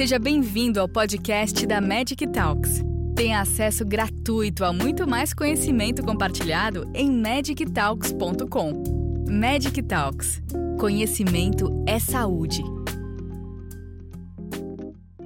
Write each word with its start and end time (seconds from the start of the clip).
Seja 0.00 0.18
bem-vindo 0.18 0.80
ao 0.80 0.88
podcast 0.88 1.66
da 1.66 1.78
Magic 1.78 2.26
Talks. 2.28 2.82
Tenha 3.14 3.38
acesso 3.38 3.84
gratuito 3.84 4.64
a 4.64 4.72
muito 4.72 5.06
mais 5.06 5.34
conhecimento 5.34 6.02
compartilhado 6.02 6.90
em 6.94 7.12
magictalks.com. 7.12 8.82
Magic 9.30 9.82
Talks. 9.82 10.42
Conhecimento 10.78 11.84
é 11.86 11.98
saúde. 11.98 12.62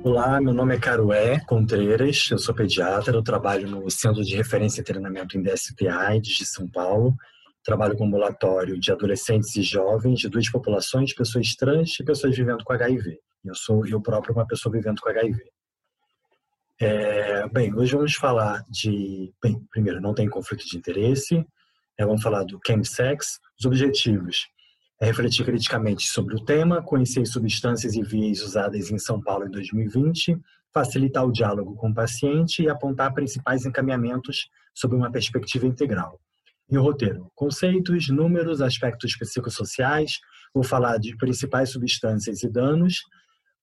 Olá, 0.03 0.41
meu 0.41 0.53
nome 0.53 0.75
é 0.75 0.81
Carué 0.81 1.39
Contreiras, 1.47 2.29
eu 2.33 2.39
sou 2.39 2.53
pediatra, 2.53 3.15
eu 3.15 3.23
trabalho 3.23 3.71
no 3.71 3.89
Centro 3.89 4.25
de 4.25 4.35
Referência 4.35 4.81
e 4.81 4.85
Treinamento 4.85 5.39
em 5.39 5.43
DST 5.45 5.87
AIDS 5.87 6.35
de 6.35 6.47
São 6.47 6.67
Paulo. 6.67 7.15
Trabalho 7.63 7.97
com 7.97 8.07
ambulatório 8.07 8.77
de 8.81 8.91
adolescentes 8.91 9.55
e 9.55 9.63
jovens 9.63 10.19
de 10.19 10.29
duas 10.29 10.51
populações, 10.51 11.15
pessoas 11.15 11.55
trans 11.55 11.97
e 12.01 12.05
pessoas 12.05 12.37
vivendo 12.37 12.65
com 12.65 12.73
HIV. 12.73 13.21
Eu 13.45 13.55
sou 13.55 13.87
eu 13.87 14.01
próprio 14.01 14.35
uma 14.35 14.47
pessoa 14.47 14.73
vivendo 14.73 15.01
com 15.01 15.09
HIV. 15.09 15.39
É, 16.81 17.49
bem, 17.49 17.75
hoje 17.75 17.95
vamos 17.95 18.15
falar 18.15 18.65
de, 18.69 19.33
bem, 19.43 19.61
primeiro, 19.71 20.01
não 20.01 20.15
tem 20.15 20.29
conflito 20.29 20.65
de 20.67 20.77
interesse, 20.77 21.47
é, 21.97 22.05
vamos 22.05 22.23
falar 22.23 22.43
do 22.45 22.59
chemsex, 22.67 23.39
os 23.59 23.65
objetivos 23.65 24.49
é 25.01 25.07
refletir 25.07 25.45
criticamente 25.45 26.07
sobre 26.07 26.35
o 26.35 26.45
tema, 26.45 26.83
conhecer 26.83 27.27
substâncias 27.27 27.95
e 27.95 28.03
vias 28.03 28.41
usadas 28.43 28.91
em 28.91 28.99
São 28.99 29.21
Paulo 29.21 29.47
em 29.47 29.51
2020, 29.51 30.41
facilitar 30.73 31.25
o 31.25 31.33
diálogo 31.33 31.75
com 31.77 31.91
o 31.91 31.95
paciente 31.95 32.63
e 32.63 32.69
apontar 32.69 33.13
principais 33.13 33.65
encaminhamentos 33.67 34.49
sob 34.75 34.95
uma 34.95 35.11
perspectiva 35.11 35.67
integral. 35.67 36.21
E 36.71 36.79
o 36.79 36.83
roteiro, 36.83 37.31
conceitos, 37.35 38.09
números, 38.09 38.61
aspectos 38.61 39.17
psicossociais, 39.17 40.19
vou 40.55 40.65
falar 40.65 40.99
de 40.99 41.17
principais 41.17 41.71
substâncias 41.71 42.43
e 42.43 42.49
danos, 42.49 43.03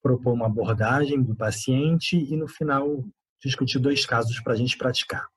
propor 0.01 0.33
uma 0.33 0.47
abordagem 0.47 1.21
do 1.21 1.35
paciente 1.35 2.17
e, 2.17 2.35
no 2.35 2.47
final, 2.47 3.03
discutir 3.41 3.79
dois 3.79 4.05
casos 4.05 4.39
para 4.39 4.53
a 4.53 4.55
gente 4.55 4.77
praticar. 4.77 5.27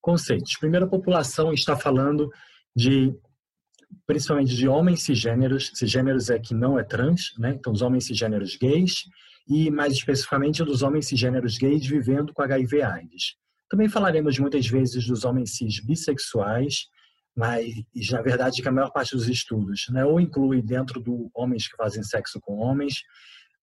Conceitos. 0.00 0.56
Primeiro, 0.56 0.86
a 0.86 0.88
população 0.88 1.52
está 1.52 1.76
falando 1.76 2.30
de 2.74 3.14
principalmente 4.06 4.54
de 4.54 4.68
homens 4.68 5.02
cisgêneros, 5.02 5.70
cisgêneros 5.74 6.30
é 6.30 6.38
que 6.38 6.54
não 6.54 6.78
é 6.78 6.84
trans, 6.84 7.34
né? 7.38 7.56
Então, 7.58 7.72
os 7.72 7.82
homens 7.82 8.06
cisgêneros 8.06 8.56
gays 8.56 9.04
e, 9.48 9.70
mais 9.70 9.92
especificamente, 9.92 10.64
dos 10.64 10.82
homens 10.82 11.06
cisgêneros 11.06 11.56
gays 11.56 11.86
vivendo 11.86 12.32
com 12.32 12.42
HIV/AIDS. 12.42 13.36
Também 13.68 13.88
falaremos 13.88 14.38
muitas 14.38 14.66
vezes 14.66 15.06
dos 15.06 15.24
homens 15.24 15.56
cis 15.56 15.80
bissexuais, 15.80 16.88
mas, 17.36 17.84
na 18.10 18.22
verdade, 18.22 18.62
que 18.62 18.68
a 18.68 18.72
maior 18.72 18.90
parte 18.90 19.14
dos 19.14 19.28
estudos, 19.28 19.86
né, 19.90 20.04
ou 20.04 20.18
inclui 20.18 20.62
dentro 20.62 21.00
do 21.00 21.30
homens 21.34 21.68
que 21.68 21.76
fazem 21.76 22.02
sexo 22.02 22.40
com 22.40 22.56
homens, 22.56 23.02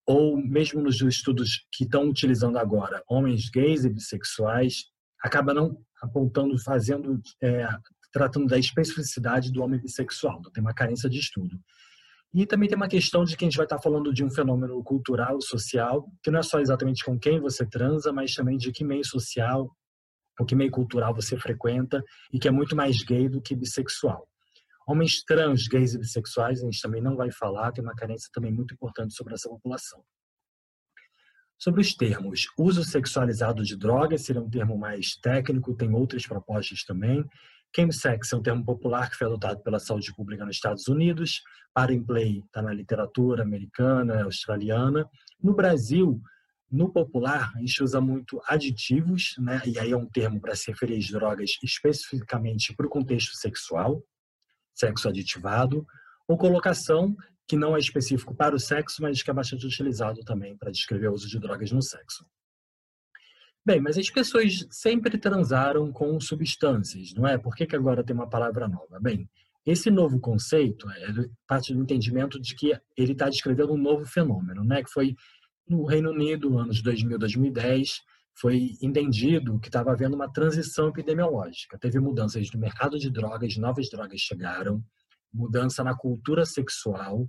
ou 0.06 0.36
mesmo 0.36 0.80
nos 0.80 1.00
estudos 1.00 1.66
que 1.72 1.84
estão 1.84 2.08
utilizando 2.08 2.56
agora, 2.56 3.02
homens 3.08 3.50
gays 3.50 3.84
e 3.84 3.90
bissexuais, 3.90 4.84
acaba 5.20 5.52
não 5.52 5.76
apontando, 6.00 6.56
fazendo, 6.58 7.20
é, 7.42 7.66
tratando 8.12 8.46
da 8.46 8.58
especificidade 8.58 9.50
do 9.50 9.62
homem 9.62 9.80
bissexual, 9.80 10.38
então 10.38 10.52
tem 10.52 10.62
uma 10.62 10.74
carência 10.74 11.10
de 11.10 11.18
estudo. 11.18 11.58
E 12.32 12.46
também 12.46 12.68
tem 12.68 12.76
uma 12.76 12.88
questão 12.88 13.24
de 13.24 13.36
que 13.36 13.44
a 13.44 13.48
gente 13.48 13.56
vai 13.56 13.64
estar 13.64 13.80
falando 13.80 14.12
de 14.12 14.24
um 14.24 14.30
fenômeno 14.30 14.82
cultural, 14.84 15.40
social, 15.40 16.08
que 16.22 16.30
não 16.30 16.40
é 16.40 16.42
só 16.42 16.60
exatamente 16.60 17.04
com 17.04 17.18
quem 17.18 17.40
você 17.40 17.64
transa, 17.64 18.12
mas 18.12 18.34
também 18.34 18.56
de 18.56 18.70
que 18.70 18.84
meio 18.84 19.04
social, 19.04 19.70
ou 20.38 20.46
que 20.46 20.54
meio 20.54 20.70
cultural 20.70 21.14
você 21.14 21.36
frequenta, 21.36 22.02
e 22.32 22.38
que 22.38 22.48
é 22.48 22.50
muito 22.50 22.74
mais 22.74 23.02
gay 23.02 23.28
do 23.28 23.40
que 23.40 23.54
bissexual. 23.54 24.28
Homens 24.86 25.22
trans, 25.24 25.66
gays 25.66 25.94
e 25.94 25.98
bissexuais, 25.98 26.60
a 26.60 26.64
gente 26.64 26.80
também 26.80 27.00
não 27.00 27.16
vai 27.16 27.30
falar, 27.30 27.72
tem 27.72 27.82
uma 27.82 27.94
carência 27.94 28.28
também 28.32 28.52
muito 28.52 28.74
importante 28.74 29.14
sobre 29.14 29.34
essa 29.34 29.48
população. 29.48 30.04
Sobre 31.58 31.80
os 31.80 31.94
termos, 31.94 32.48
uso 32.58 32.84
sexualizado 32.84 33.62
de 33.62 33.76
drogas 33.76 34.22
seria 34.22 34.42
um 34.42 34.50
termo 34.50 34.76
mais 34.76 35.16
técnico, 35.16 35.74
tem 35.74 35.94
outras 35.94 36.26
propostas 36.26 36.84
também. 36.84 37.24
Chemsex 37.74 38.32
é 38.32 38.36
um 38.36 38.42
termo 38.42 38.64
popular 38.64 39.10
que 39.10 39.16
foi 39.16 39.26
adotado 39.26 39.62
pela 39.62 39.80
saúde 39.80 40.14
pública 40.14 40.44
nos 40.44 40.56
Estados 40.56 40.86
Unidos. 40.86 41.42
Play 42.06 42.40
está 42.40 42.60
na 42.60 42.72
literatura 42.72 43.42
americana, 43.42 44.24
australiana. 44.24 45.08
No 45.42 45.54
Brasil, 45.54 46.20
no 46.70 46.92
popular, 46.92 47.52
a 47.54 47.60
gente 47.60 47.82
usa 47.82 48.00
muito 48.00 48.40
aditivos, 48.46 49.34
né? 49.38 49.62
e 49.64 49.78
aí 49.78 49.92
é 49.92 49.96
um 49.96 50.06
termo 50.06 50.40
para 50.40 50.56
se 50.56 50.70
referir 50.70 50.96
às 50.96 51.08
drogas 51.08 51.58
especificamente 51.62 52.74
para 52.74 52.86
o 52.86 52.90
contexto 52.90 53.36
sexual, 53.36 54.02
sexo 54.74 55.08
aditivado, 55.08 55.86
ou 56.26 56.36
colocação, 56.36 57.14
que 57.46 57.56
não 57.56 57.76
é 57.76 57.78
específico 57.78 58.34
para 58.34 58.56
o 58.56 58.58
sexo, 58.58 59.02
mas 59.02 59.22
que 59.22 59.30
é 59.30 59.34
bastante 59.34 59.66
utilizado 59.66 60.20
também 60.24 60.56
para 60.56 60.70
descrever 60.70 61.08
o 61.08 61.12
uso 61.12 61.28
de 61.28 61.38
drogas 61.38 61.70
no 61.70 61.82
sexo. 61.82 62.26
Bem, 63.66 63.80
mas 63.80 63.96
as 63.96 64.10
pessoas 64.10 64.66
sempre 64.70 65.16
transaram 65.16 65.90
com 65.90 66.20
substâncias, 66.20 67.14
não 67.14 67.26
é? 67.26 67.38
Por 67.38 67.54
que, 67.54 67.66
que 67.66 67.76
agora 67.76 68.04
tem 68.04 68.14
uma 68.14 68.28
palavra 68.28 68.68
nova? 68.68 68.98
Bem, 69.00 69.28
esse 69.64 69.90
novo 69.90 70.20
conceito 70.20 70.90
é 70.90 71.06
parte 71.46 71.72
do 71.72 71.80
entendimento 71.80 72.38
de 72.38 72.54
que 72.54 72.78
ele 72.96 73.12
está 73.12 73.28
descrevendo 73.28 73.72
um 73.72 73.78
novo 73.78 74.04
fenômeno, 74.04 74.62
né? 74.64 74.82
Que 74.82 74.90
foi 74.90 75.16
no 75.68 75.84
Reino 75.84 76.10
Unido, 76.10 76.58
anos 76.58 76.82
2000, 76.82 77.18
2010, 77.18 78.00
foi 78.36 78.76
entendido 78.82 79.58
que 79.60 79.68
estava 79.68 79.92
havendo 79.92 80.16
uma 80.16 80.30
transição 80.30 80.88
epidemiológica. 80.88 81.78
Teve 81.78 82.00
mudanças 82.00 82.50
no 82.52 82.58
mercado 82.58 82.98
de 82.98 83.10
drogas, 83.10 83.56
novas 83.56 83.88
drogas 83.88 84.20
chegaram, 84.20 84.82
mudança 85.32 85.84
na 85.84 85.96
cultura 85.96 86.44
sexual 86.44 87.28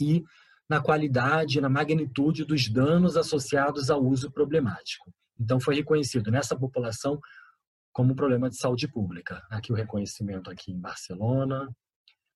e 0.00 0.22
na 0.68 0.80
qualidade, 0.80 1.60
na 1.60 1.68
magnitude 1.68 2.44
dos 2.44 2.68
danos 2.68 3.16
associados 3.16 3.90
ao 3.90 4.04
uso 4.04 4.30
problemático. 4.30 5.12
Então, 5.38 5.60
foi 5.60 5.76
reconhecido 5.76 6.30
nessa 6.30 6.56
população 6.56 7.20
como 7.92 8.12
um 8.12 8.16
problema 8.16 8.50
de 8.50 8.56
saúde 8.56 8.88
pública. 8.88 9.42
Aqui 9.50 9.72
o 9.72 9.74
reconhecimento 9.74 10.50
aqui 10.50 10.72
em 10.72 10.80
Barcelona, 10.80 11.68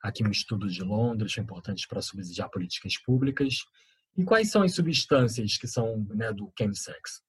aqui 0.03 0.25
um 0.25 0.31
estudo 0.31 0.69
de 0.69 0.83
Londres, 0.83 1.37
importante 1.39 1.87
para 1.89 2.01
subsidiar 2.01 2.49
políticas 2.51 2.95
públicas. 3.03 3.57
E 4.17 4.25
quais 4.25 4.51
são 4.51 4.63
as 4.63 4.75
substâncias 4.75 5.57
que 5.57 5.67
são 5.67 6.07
né, 6.11 6.33
do 6.33 6.53
chemsex? 6.59 7.23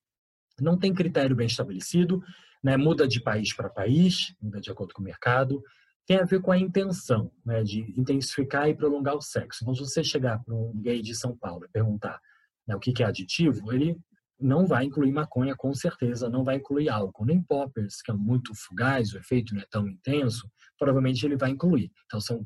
Não 0.59 0.77
tem 0.77 0.93
critério 0.93 1.35
bem 1.35 1.47
estabelecido, 1.47 2.21
né, 2.63 2.77
muda 2.77 3.07
de 3.07 3.21
país 3.21 3.53
para 3.53 3.69
país, 3.69 4.33
muda 4.41 4.59
de 4.59 4.69
acordo 4.69 4.93
com 4.93 5.01
o 5.01 5.05
mercado. 5.05 5.61
Tem 6.05 6.17
a 6.17 6.25
ver 6.25 6.41
com 6.41 6.51
a 6.51 6.57
intenção 6.57 7.31
né, 7.45 7.63
de 7.63 7.81
intensificar 7.97 8.67
e 8.67 8.75
prolongar 8.75 9.15
o 9.15 9.21
sexo. 9.21 9.63
Então, 9.63 9.73
se 9.73 9.81
você 9.81 10.03
chegar 10.03 10.43
para 10.43 10.53
um 10.53 10.73
gay 10.81 11.01
de 11.01 11.15
São 11.15 11.37
Paulo 11.37 11.65
e 11.65 11.69
perguntar 11.69 12.19
né, 12.67 12.75
o 12.75 12.79
que 12.79 13.01
é 13.01 13.05
aditivo, 13.05 13.71
ele 13.71 13.97
não 14.39 14.65
vai 14.65 14.85
incluir 14.85 15.11
maconha, 15.11 15.55
com 15.55 15.73
certeza, 15.73 16.27
não 16.27 16.43
vai 16.43 16.55
incluir 16.55 16.89
álcool, 16.89 17.25
nem 17.25 17.41
poppers, 17.43 18.01
que 18.01 18.11
é 18.11 18.13
muito 18.13 18.53
fugaz, 18.55 19.13
o 19.13 19.19
efeito 19.19 19.53
não 19.53 19.61
é 19.61 19.65
tão 19.69 19.87
intenso, 19.87 20.49
provavelmente 20.77 21.23
ele 21.23 21.37
vai 21.37 21.51
incluir. 21.51 21.91
Então, 22.05 22.19
são, 22.19 22.45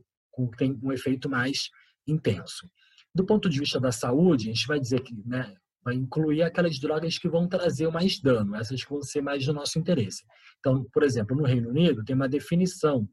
tem 0.58 0.78
um 0.84 0.92
efeito 0.92 1.30
mais 1.30 1.70
intenso. 2.06 2.70
Do 3.16 3.26
ponto 3.26 3.50
de 3.50 3.60
vista 3.60 3.80
da 3.80 3.92
saúde, 3.92 4.50
a 4.50 4.54
gente 4.54 4.68
vai 4.68 4.80
dizer 4.80 5.02
que 5.02 5.16
né, 5.26 5.56
vai 5.82 5.96
incluir 5.96 6.44
aquelas 6.44 6.78
drogas 6.78 7.18
que 7.18 7.30
vão 7.30 7.48
trazer 7.48 7.90
mais 7.90 8.20
dano, 8.20 8.56
essas 8.56 8.84
que 8.84 8.90
vão 8.90 9.02
ser 9.02 9.22
mais 9.22 9.46
do 9.46 9.54
nosso 9.54 9.80
interesse. 9.80 10.24
Então, 10.60 10.86
por 10.92 11.02
exemplo, 11.02 11.36
no 11.36 11.46
Reino 11.46 11.70
Unido 11.70 12.04
tem 12.04 12.16
uma 12.16 12.28
definição 12.28 13.08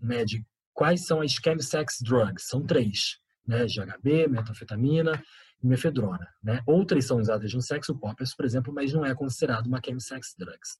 né, 0.00 0.24
de 0.24 0.44
quais 0.74 1.06
são 1.06 1.20
as 1.20 1.32
chemsex 1.32 1.98
drugs, 2.02 2.48
são 2.48 2.66
três, 2.66 3.18
né, 3.46 3.64
GHB, 3.64 4.28
metanfetamina 4.28 5.22
mefedrona. 5.62 6.26
Né? 6.42 6.62
Outras 6.66 7.04
são 7.06 7.18
usadas 7.18 7.52
no 7.52 7.60
sexo 7.60 7.98
poppers, 7.98 8.34
por 8.34 8.44
exemplo, 8.44 8.72
mas 8.72 8.92
não 8.92 9.04
é 9.04 9.14
considerado 9.14 9.66
uma 9.66 9.80
chemsex 9.84 10.34
drugs. 10.38 10.78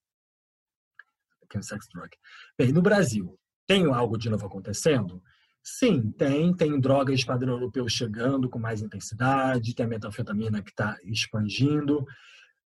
Chemsex 1.53 1.89
drug. 1.93 2.11
Bem, 2.57 2.73
no 2.73 2.83
Brasil, 2.83 3.39
tem 3.67 3.87
algo 3.93 4.17
de 4.19 4.29
novo 4.29 4.47
acontecendo? 4.47 5.23
Sim, 5.71 6.11
tem. 6.13 6.55
Tem 6.57 6.81
drogas 6.81 7.23
padrão 7.23 7.53
europeu 7.53 7.87
chegando 7.89 8.49
com 8.49 8.59
mais 8.59 8.81
intensidade, 8.81 9.75
tem 9.75 9.85
a 9.85 9.89
metanfetamina 9.89 10.63
que 10.63 10.71
está 10.71 10.97
expandindo, 11.05 12.07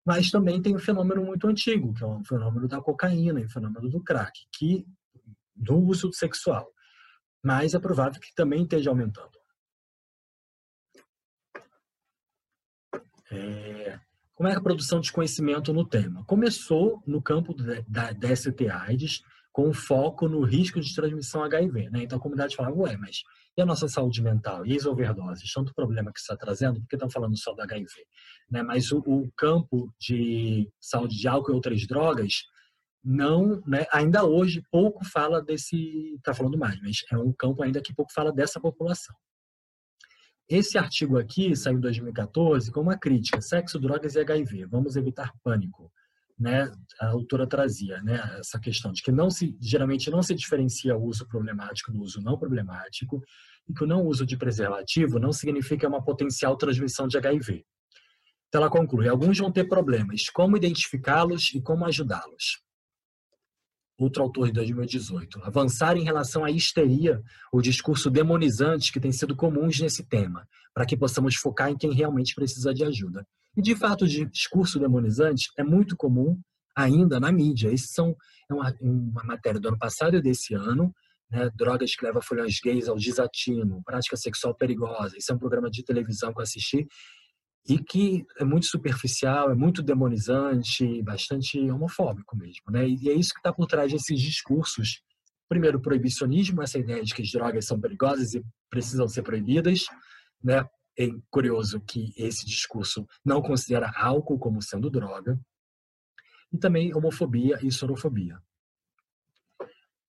mas 0.06 0.30
também 0.30 0.62
tem 0.62 0.75
um 0.75 0.80
fenômeno 0.80 1.24
muito 1.24 1.48
antigo, 1.48 1.94
que 1.94 2.04
é 2.04 2.06
o 2.06 2.24
fenômeno 2.25 2.68
da 2.68 2.81
cocaína, 2.81 3.40
o 3.40 3.50
fenômeno 3.50 3.90
do 3.90 4.04
crack, 4.04 4.38
que 4.51 4.86
do 5.56 5.78
uso 5.78 6.12
sexual. 6.12 6.69
Mas 7.42 7.74
é 7.74 7.80
provável 7.80 8.19
que 8.19 8.36
também 8.36 8.63
esteja 8.63 8.90
aumentando. 8.90 9.40
É, 13.31 13.98
como 14.36 14.50
é 14.50 14.56
a 14.56 14.62
produção 14.62 15.00
de 15.00 15.12
conhecimento 15.12 15.72
no 15.72 15.88
tema? 15.88 16.25
Começou 16.25 17.02
no 17.07 17.22
campo 17.22 17.54
da, 17.54 18.12
da 18.12 18.36
ST-AIDS, 18.36 19.24
com 19.51 19.74
foco 19.74 20.28
no 20.28 20.44
risco 20.44 20.80
de 20.80 20.94
transmissão 20.94 21.44
HIV. 21.44 21.90
Né? 21.90 22.04
Então 22.04 22.18
a 22.18 22.22
comunidade 22.22 22.56
falava, 22.56 22.75
ué, 22.75 22.98
mas 22.98 23.22
e 23.57 23.62
a 23.62 23.66
nossa 23.66 23.88
saúde 23.90 24.22
mental? 24.22 24.66
E 24.66 24.75
as 24.75 24.86
overdoses? 24.86 25.51
Tanto 25.51 25.74
problema 25.74 26.13
que 26.13 26.19
está 26.19 26.36
trazendo, 26.38 26.80
porque 26.80 26.96
estão 26.96 27.10
falando 27.10 27.38
só 27.38 27.54
do 27.54 27.62
HIV. 27.62 27.88
Né? 28.50 28.63
Mas 28.63 28.92
o, 28.92 29.00
o, 29.00 29.30
campo 29.36 29.94
de 30.00 30.72
saúde 30.80 31.18
de 31.18 31.28
álcool 31.28 31.51
e 31.51 31.56
outras 31.56 31.86
drogas, 31.86 32.44
não, 33.04 33.62
né? 33.68 33.86
ainda 33.92 34.24
hoje 34.24 34.63
pouco 34.72 35.04
fala 35.04 35.42
desse, 35.42 36.16
está 36.16 36.34
falando 36.34 36.57
mais, 36.57 36.80
mas 36.81 37.04
é 37.12 37.18
um 37.18 37.34
campo 37.34 37.62
ainda 37.62 37.81
que 37.81 37.94
pouco 37.94 38.13
fala 38.13 38.31
dessa 38.31 38.60
população. 38.62 39.16
Esse 40.48 40.78
artigo 40.78 41.18
aqui 41.18 41.56
saiu 41.56 41.78
em 41.78 41.81
2014 41.81 42.72
com 42.72 42.81
uma 42.81 42.98
crítica: 42.98 43.40
sexo, 43.40 43.80
drogas 43.80 44.16
e 44.16 44.19
HIV. 44.19 44.66
Vamos 44.66 44.95
evitar 44.95 45.31
pânico. 45.44 45.92
Né? 46.40 46.72
A 47.02 47.08
autora 47.08 47.46
trazia 47.46 48.02
né, 48.02 48.38
essa 48.40 48.58
questão 48.60 48.94
de 48.94 49.02
que 49.02 49.12
não 49.12 49.30
se, 49.30 49.58
geralmente 49.60 50.10
não 50.10 50.24
se 50.24 50.34
diferencia 50.34 50.96
o 50.96 51.04
uso 51.04 51.28
problemático 51.28 51.92
do 51.92 52.00
uso 52.02 52.22
não 52.22 52.38
problemático 52.38 53.22
e 53.68 53.74
que 53.74 53.84
o 53.84 53.88
não 53.88 54.06
uso 54.06 54.26
de 54.26 54.38
preservativo 54.38 55.20
não 55.20 55.34
significa 55.34 55.88
uma 55.88 56.04
potencial 56.04 56.56
transmissão 56.56 57.08
de 57.08 57.18
HIV. 57.18 57.66
Então 58.48 58.62
ela 58.62 58.70
conclui: 58.70 59.10
alguns 59.10 59.38
vão 59.38 59.52
ter 59.52 59.68
problemas, 59.68 60.30
como 60.30 60.56
identificá-los 60.56 61.54
e 61.54 61.62
como 61.62 61.86
ajudá-los 61.86 62.64
outro 64.04 64.24
autor 64.24 64.48
de 64.48 64.54
2018, 64.54 65.42
avançar 65.44 65.98
em 65.98 66.04
relação 66.04 66.44
à 66.44 66.50
histeria, 66.52 67.22
o 67.52 67.62
discurso 67.62 68.10
demonizante 68.10 68.92
que 68.92 69.00
tem 69.00 69.12
sido 69.12 69.36
comuns 69.36 69.80
nesse 69.80 70.04
tema, 70.04 70.48
para 70.74 70.86
que 70.86 70.96
possamos 70.96 71.36
focar 71.36 71.70
em 71.70 71.78
quem 71.78 71.94
realmente 71.94 72.34
precisa 72.34 72.74
de 72.74 72.84
ajuda. 72.84 73.28
E, 73.57 73.62
de 73.62 73.75
fato, 73.75 74.06
o 74.06 74.07
discurso 74.07 74.80
demonizante 74.80 75.50
é 75.57 75.63
muito 75.63 75.96
comum 75.96 76.40
ainda 76.75 77.19
na 77.19 77.31
mídia. 77.31 77.72
Esses 77.72 77.92
são 77.92 78.16
é 78.50 78.54
uma, 78.54 78.75
uma 78.81 79.24
matéria 79.24 79.60
do 79.60 79.68
ano 79.68 79.78
passado 79.78 80.18
e 80.18 80.22
desse 80.22 80.54
ano, 80.54 80.94
né, 81.30 81.50
drogas 81.56 81.96
que 81.96 82.04
levam 82.04 82.22
folhões 82.22 82.60
gays 82.63 82.88
ao 82.88 82.96
desatino, 82.96 83.84
prática 83.84 84.18
sexual 84.18 84.56
perigosa. 84.56 85.16
Isso 85.18 85.31
é 85.31 85.36
um 85.36 85.40
programa 85.40 85.69
de 85.69 85.84
televisão 85.84 86.34
que 86.34 86.40
eu 86.40 86.44
assisti 86.44 86.88
e 87.68 87.78
que 87.78 88.25
é 88.40 88.44
muito 88.44 88.66
superficial, 88.66 89.52
é 89.52 89.56
muito 89.56 89.84
demonizante, 89.84 91.04
bastante 91.04 91.60
homofóbico 91.69 92.36
mesmo, 92.36 92.72
né? 92.72 92.88
E 92.88 93.10
é 93.10 93.13
isso 93.13 93.34
que 93.34 93.40
está 93.40 93.54
por 93.54 93.68
trás 93.68 93.92
desses 93.92 94.19
discursos. 94.19 95.02
Primeiro, 95.48 95.80
proibicionismo, 95.80 96.63
essa 96.63 96.80
ideia 96.80 97.04
de 97.04 97.13
que 97.13 97.22
as 97.22 97.31
drogas 97.31 97.66
são 97.66 97.80
perigosas 97.80 98.34
e 98.34 98.44
precisam 98.69 99.07
ser 99.07 99.22
proibidas, 99.22 99.86
né? 100.44 100.66
É 101.00 101.07
curioso 101.30 101.80
que 101.80 102.12
esse 102.18 102.46
discurso 102.46 103.07
não 103.24 103.42
considera 103.42 103.90
álcool 103.96 104.38
como 104.38 104.62
sendo 104.62 104.90
droga. 104.90 105.40
E 106.51 106.57
também 106.57 106.94
homofobia 106.94 107.57
e 107.63 107.72
sorofobia. 107.72 108.38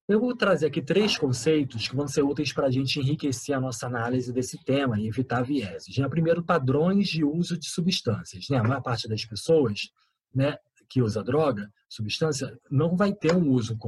Eu 0.08 0.18
vou 0.18 0.34
trazer 0.34 0.66
aqui 0.66 0.82
três 0.82 1.16
conceitos 1.16 1.86
que 1.86 1.94
vão 1.94 2.08
ser 2.08 2.22
úteis 2.22 2.52
para 2.52 2.66
a 2.66 2.70
gente 2.70 2.98
enriquecer 2.98 3.54
a 3.54 3.60
nossa 3.60 3.86
análise 3.86 4.32
desse 4.32 4.58
tema 4.64 4.98
e 4.98 5.06
evitar 5.06 5.42
vieses. 5.42 5.96
Né? 5.96 6.08
Primeiro, 6.08 6.42
padrões 6.42 7.08
de 7.08 7.22
uso 7.22 7.56
de 7.56 7.68
substâncias. 7.68 8.48
Né? 8.48 8.58
A 8.58 8.64
maior 8.64 8.82
parte 8.82 9.06
das 9.06 9.24
pessoas 9.24 9.92
né, 10.34 10.58
que 10.90 11.00
usa 11.00 11.22
droga, 11.22 11.72
substância, 11.88 12.58
não 12.68 12.96
vai 12.96 13.14
ter 13.14 13.32
um 13.32 13.48
uso 13.48 13.78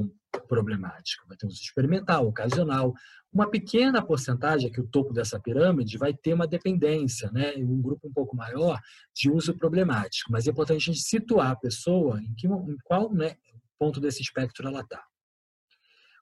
problemático, 0.49 1.27
vai 1.27 1.37
ter 1.37 1.47
um 1.47 1.49
uso 1.49 1.61
experimental, 1.61 2.29
ocasional. 2.29 2.95
Uma 3.33 3.51
pequena 3.51 4.01
porcentagem, 4.01 4.71
aqui 4.71 4.81
o 4.81 4.87
topo 4.87 5.13
dessa 5.13 5.41
pirâmide, 5.41 5.99
vai 5.99 6.15
ter 6.15 6.33
uma 6.33 6.47
dependência, 6.47 7.31
né? 7.33 7.55
um 7.57 7.83
grupo 7.83 8.07
um 8.07 8.13
pouco 8.13 8.37
maior 8.37 8.79
de 9.15 9.31
uso 9.31 9.53
problemático. 9.59 10.31
Mas 10.31 10.47
é 10.47 10.51
importante 10.51 10.91
a 10.91 10.93
gente 10.93 11.05
situar 11.05 11.51
a 11.51 11.57
pessoa 11.57 12.23
em, 12.23 12.33
que, 12.35 12.47
em 12.47 12.77
qual 12.85 13.13
né, 13.13 13.35
ponto 13.79 14.01
desse 14.01 14.23
espectro 14.23 14.69
ela 14.69 14.81
está. 14.81 15.03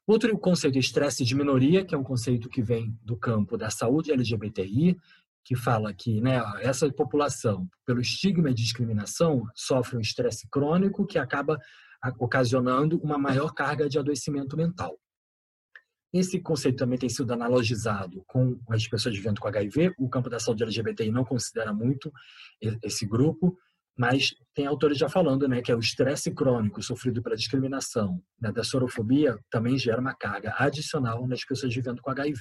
Outro 0.06 0.36
conceito 0.38 0.76
é 0.76 0.80
estresse 0.80 1.24
de 1.24 1.34
minoria, 1.34 1.84
que 1.84 1.94
é 1.94 1.98
um 1.98 2.02
conceito 2.02 2.48
que 2.48 2.62
vem 2.62 2.98
do 3.02 3.16
campo 3.16 3.56
da 3.56 3.68
saúde 3.68 4.10
LGBTI, 4.10 4.96
que 5.44 5.56
fala 5.56 5.92
que 5.92 6.20
né, 6.20 6.40
essa 6.60 6.90
população, 6.92 7.68
pelo 7.86 8.00
estigma 8.00 8.50
e 8.50 8.54
discriminação, 8.54 9.44
sofre 9.54 9.96
um 9.96 10.00
estresse 10.00 10.48
crônico 10.50 11.06
que 11.06 11.18
acaba 11.18 11.58
ocasionando 12.18 12.98
uma 13.02 13.18
maior 13.18 13.52
carga 13.52 13.88
de 13.88 13.98
adoecimento 13.98 14.56
mental. 14.56 14.98
Esse 16.12 16.40
conceito 16.40 16.78
também 16.78 16.98
tem 16.98 17.08
sido 17.08 17.32
analogizado 17.32 18.24
com 18.26 18.58
as 18.68 18.86
pessoas 18.88 19.14
vivendo 19.14 19.40
com 19.40 19.46
HIV. 19.46 19.94
O 19.96 20.08
campo 20.08 20.28
da 20.28 20.40
saúde 20.40 20.64
LGBTI 20.64 21.10
não 21.10 21.24
considera 21.24 21.72
muito 21.72 22.12
esse 22.82 23.06
grupo, 23.06 23.56
mas 23.96 24.34
tem 24.54 24.66
autores 24.66 24.98
já 24.98 25.08
falando 25.08 25.46
né, 25.46 25.62
que 25.62 25.70
é 25.70 25.76
o 25.76 25.78
estresse 25.78 26.32
crônico 26.32 26.82
sofrido 26.82 27.22
pela 27.22 27.36
discriminação, 27.36 28.20
né, 28.40 28.50
da 28.50 28.64
sorofobia, 28.64 29.38
também 29.50 29.78
gera 29.78 30.00
uma 30.00 30.14
carga 30.14 30.54
adicional 30.58 31.28
nas 31.28 31.44
pessoas 31.44 31.72
vivendo 31.72 32.02
com 32.02 32.10
HIV. 32.10 32.40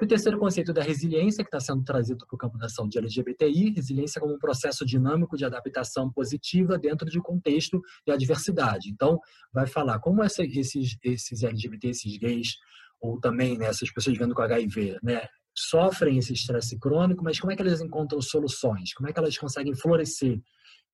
E 0.00 0.04
o 0.04 0.08
terceiro 0.08 0.38
conceito 0.38 0.72
da 0.72 0.82
resiliência, 0.82 1.44
que 1.44 1.48
está 1.48 1.60
sendo 1.60 1.84
trazido 1.84 2.26
para 2.26 2.34
o 2.34 2.38
campo 2.38 2.56
da 2.56 2.68
saúde 2.68 2.98
LGBTI, 2.98 3.74
resiliência 3.74 4.20
como 4.20 4.34
um 4.34 4.38
processo 4.38 4.84
dinâmico 4.86 5.36
de 5.36 5.44
adaptação 5.44 6.10
positiva 6.10 6.78
dentro 6.78 7.08
de 7.08 7.20
contexto 7.20 7.80
de 8.06 8.12
adversidade. 8.12 8.88
Então, 8.90 9.18
vai 9.52 9.66
falar 9.66 9.98
como 9.98 10.22
essa, 10.22 10.42
esses, 10.42 10.96
esses 11.02 11.42
LGBT, 11.42 11.88
esses 11.88 12.16
gays, 12.16 12.56
ou 13.00 13.20
também 13.20 13.58
né, 13.58 13.66
essas 13.66 13.92
pessoas 13.92 14.16
vivendo 14.16 14.34
com 14.34 14.42
HIV, 14.42 14.98
né, 15.02 15.26
sofrem 15.54 16.18
esse 16.18 16.32
estresse 16.32 16.78
crônico, 16.78 17.22
mas 17.22 17.38
como 17.38 17.52
é 17.52 17.56
que 17.56 17.62
elas 17.62 17.80
encontram 17.80 18.22
soluções? 18.22 18.94
Como 18.94 19.08
é 19.08 19.12
que 19.12 19.18
elas 19.18 19.36
conseguem 19.36 19.74
florescer 19.74 20.40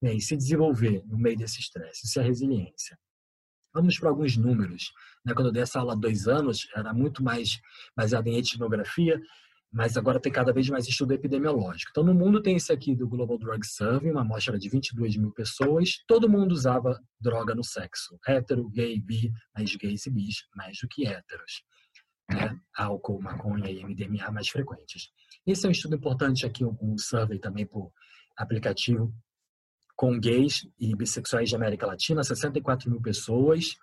né, 0.01 0.15
e 0.15 0.21
se 0.21 0.37
desenvolver 0.37 1.03
no 1.07 1.19
meio 1.19 1.37
desse 1.37 1.61
estresse. 1.61 2.07
Isso 2.07 2.21
é 2.21 2.23
resiliência. 2.23 2.99
Vamos 3.77 3.99
para 3.99 4.09
alguns 4.09 4.39
números. 4.39 4.91
Né? 5.23 5.35
Quando 5.35 5.49
eu 5.49 5.53
dei 5.53 5.63
essa 5.63 5.79
aula 5.79 5.93
há 5.93 5.97
dois 5.97 6.27
anos, 6.27 6.67
era 6.75 6.95
muito 6.95 7.23
mais 7.23 7.61
baseado 7.95 8.27
em 8.27 8.39
etnografia, 8.39 9.21
mas 9.71 9.99
agora 9.99 10.19
tem 10.19 10.33
cada 10.33 10.51
vez 10.51 10.71
mais 10.71 10.89
estudo 10.89 11.13
epidemiológico. 11.13 11.91
Então, 11.91 12.03
no 12.03 12.15
mundo 12.15 12.41
tem 12.41 12.57
esse 12.57 12.73
aqui 12.73 12.97
do 12.97 13.07
Global 13.07 13.37
Drug 13.37 13.67
Survey, 13.67 14.11
uma 14.11 14.23
amostra 14.23 14.59
de 14.59 14.71
22 14.71 15.19
mil 15.19 15.31
pessoas. 15.31 16.03
Todo 16.09 16.27
mundo 16.27 16.53
usava 16.53 16.99
droga 17.21 17.55
no 17.55 17.63
sexo. 17.63 18.19
Hétero, 18.27 18.67
gay, 18.71 18.99
bi, 18.99 19.31
mais 19.55 19.77
gays 19.77 20.07
e 20.07 20.11
bis, 20.11 20.37
mais 20.57 20.79
do 20.81 20.89
que 20.89 21.07
héteros. 21.07 21.63
Né? 22.31 22.59
Álcool, 22.79 23.21
maconha 23.21 23.71
e 23.71 23.85
MDMA 23.85 24.31
mais 24.31 24.49
frequentes. 24.49 25.11
Esse 25.47 25.67
é 25.67 25.69
um 25.69 25.73
estudo 25.73 25.97
importante 25.97 26.47
aqui, 26.47 26.65
um 26.65 26.97
survey 26.97 27.39
também 27.39 27.67
por 27.67 27.93
aplicativo 28.39 29.13
com 29.97 30.21
gays 30.21 30.69
e 30.79 30.95
bissexuais 30.95 31.49
de 31.49 31.57
América 31.57 31.87
Latina, 31.87 32.23
64 32.23 32.91
mil 32.91 33.01
pessoas. 33.01 33.75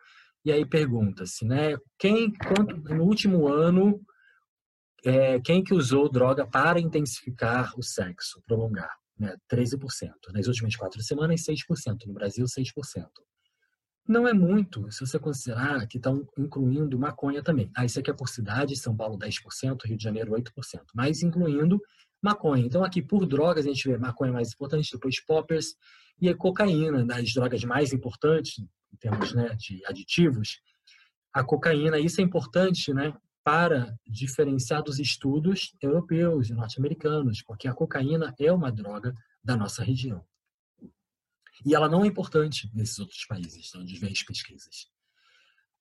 E 0.45 0.51
aí 0.51 0.65
pergunta-se, 0.65 1.45
né? 1.45 1.75
Quem, 1.98 2.31
quanto, 2.33 2.77
no 2.94 3.04
último 3.04 3.48
ano, 3.48 4.00
é, 5.04 5.39
quem 5.39 5.63
que 5.63 5.74
usou 5.74 6.10
droga 6.10 6.45
para 6.45 6.80
intensificar 6.80 7.74
o 7.77 7.81
sexo, 7.81 8.42
prolongar? 8.45 8.94
Né? 9.18 9.36
13%. 9.51 10.12
Nas 10.33 10.48
últimas 10.48 10.75
quatro 10.75 11.01
semanas, 11.01 11.42
6%. 11.42 12.06
No 12.06 12.13
Brasil, 12.13 12.45
6%. 12.45 13.07
Não 14.06 14.27
é 14.27 14.33
muito, 14.33 14.92
se 14.92 15.00
você 15.00 15.18
considerar 15.18 15.88
que 15.88 15.95
estão 15.95 16.27
incluindo 16.38 17.00
maconha 17.00 17.42
também. 17.42 17.71
Ah, 17.74 17.86
isso 17.86 17.98
aqui 18.00 18.12
é 18.12 18.13
por 18.13 18.27
cidade, 18.27 18.75
São 18.75 18.95
Paulo 18.95 19.18
10%, 19.18 19.86
Rio 19.86 19.98
de 19.98 20.04
Janeiro 20.04 20.33
8%. 20.33 20.51
Mas 20.94 21.24
incluindo 21.24 21.80
maconha. 22.24 22.66
Então, 22.66 22.84
aqui 22.84 23.02
por 23.02 23.25
drogas, 23.25 23.66
a 23.66 23.70
gente 23.70 23.88
vê 23.88 23.98
maconha 23.98 24.31
mais 24.31 24.54
importante, 24.54 24.92
depois 24.92 25.24
poppers, 25.24 25.75
e 26.22 26.30
a 26.30 26.36
cocaína, 26.36 27.06
das 27.06 27.34
drogas 27.34 27.63
mais 27.63 27.92
importantes, 27.92 28.60
em 28.60 28.98
termos 28.98 29.34
né, 29.34 29.53
de 29.56 29.86
aditivos, 29.86 30.62
a 31.34 31.44
cocaína, 31.44 32.00
isso 32.00 32.22
é 32.22 32.24
importante 32.24 32.94
né, 32.94 33.13
para 33.44 33.94
diferenciar 34.08 34.82
dos 34.84 35.00
estudos 35.00 35.74
europeus 35.82 36.50
e 36.50 36.53
norte-americanos, 36.53 37.42
porque 37.42 37.68
a 37.68 37.74
cocaína 37.74 38.34
é 38.39 38.51
uma 38.51 38.72
droga 38.72 39.13
da 39.44 39.58
nossa 39.58 39.84
região. 39.84 40.24
E 41.65 41.75
ela 41.75 41.89
não 41.89 42.03
é 42.03 42.08
importante 42.08 42.70
nesses 42.74 43.00
outros 43.00 43.25
países 43.25 43.74
onde 43.75 43.98
vem 43.98 44.12
as 44.12 44.24
pesquisas. 44.24 44.92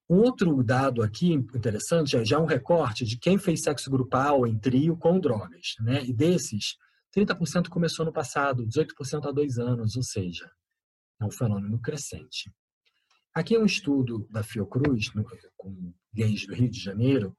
Outro 0.08 0.62
dado 0.62 1.02
aqui 1.02 1.32
interessante 1.32 2.16
é 2.16 2.24
já 2.24 2.38
um 2.38 2.44
recorte 2.44 3.04
de 3.04 3.18
quem 3.18 3.38
fez 3.38 3.62
sexo 3.62 3.90
grupal 3.90 4.46
em 4.46 4.58
trio 4.58 4.96
com 4.96 5.18
drogas. 5.18 5.74
Né? 5.80 6.04
E 6.04 6.12
desses, 6.12 6.76
30% 7.16 7.68
começou 7.68 8.04
no 8.04 8.12
passado, 8.12 8.66
18% 8.66 9.26
há 9.26 9.32
dois 9.32 9.58
anos, 9.58 9.96
ou 9.96 10.02
seja, 10.02 10.50
é 11.20 11.24
um 11.24 11.30
fenômeno 11.30 11.80
crescente. 11.80 12.52
Aqui 13.34 13.54
é 13.54 13.58
um 13.58 13.64
estudo 13.64 14.26
da 14.30 14.42
Fiocruz, 14.42 15.10
com 15.56 15.92
gays 16.12 16.46
do 16.46 16.54
Rio 16.54 16.70
de 16.70 16.78
Janeiro, 16.78 17.34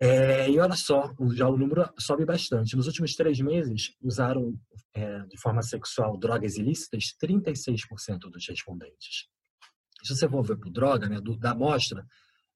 é, 0.00 0.48
e 0.48 0.58
olha 0.60 0.76
só, 0.76 1.12
já 1.32 1.48
o 1.48 1.56
número 1.56 1.90
sobe 1.98 2.24
bastante. 2.24 2.76
Nos 2.76 2.86
últimos 2.86 3.16
três 3.16 3.40
meses, 3.40 3.96
usaram 4.00 4.56
é, 4.94 5.20
de 5.24 5.36
forma 5.40 5.60
sexual 5.62 6.16
drogas 6.16 6.56
ilícitas 6.56 7.16
36% 7.20 8.18
dos 8.30 8.46
respondentes. 8.46 9.28
Se 10.02 10.14
você 10.14 10.28
for 10.28 10.42
ver 10.42 10.56
por 10.56 10.70
droga, 10.70 11.08
né, 11.08 11.20
do, 11.20 11.36
da 11.36 11.52
amostra, 11.52 12.06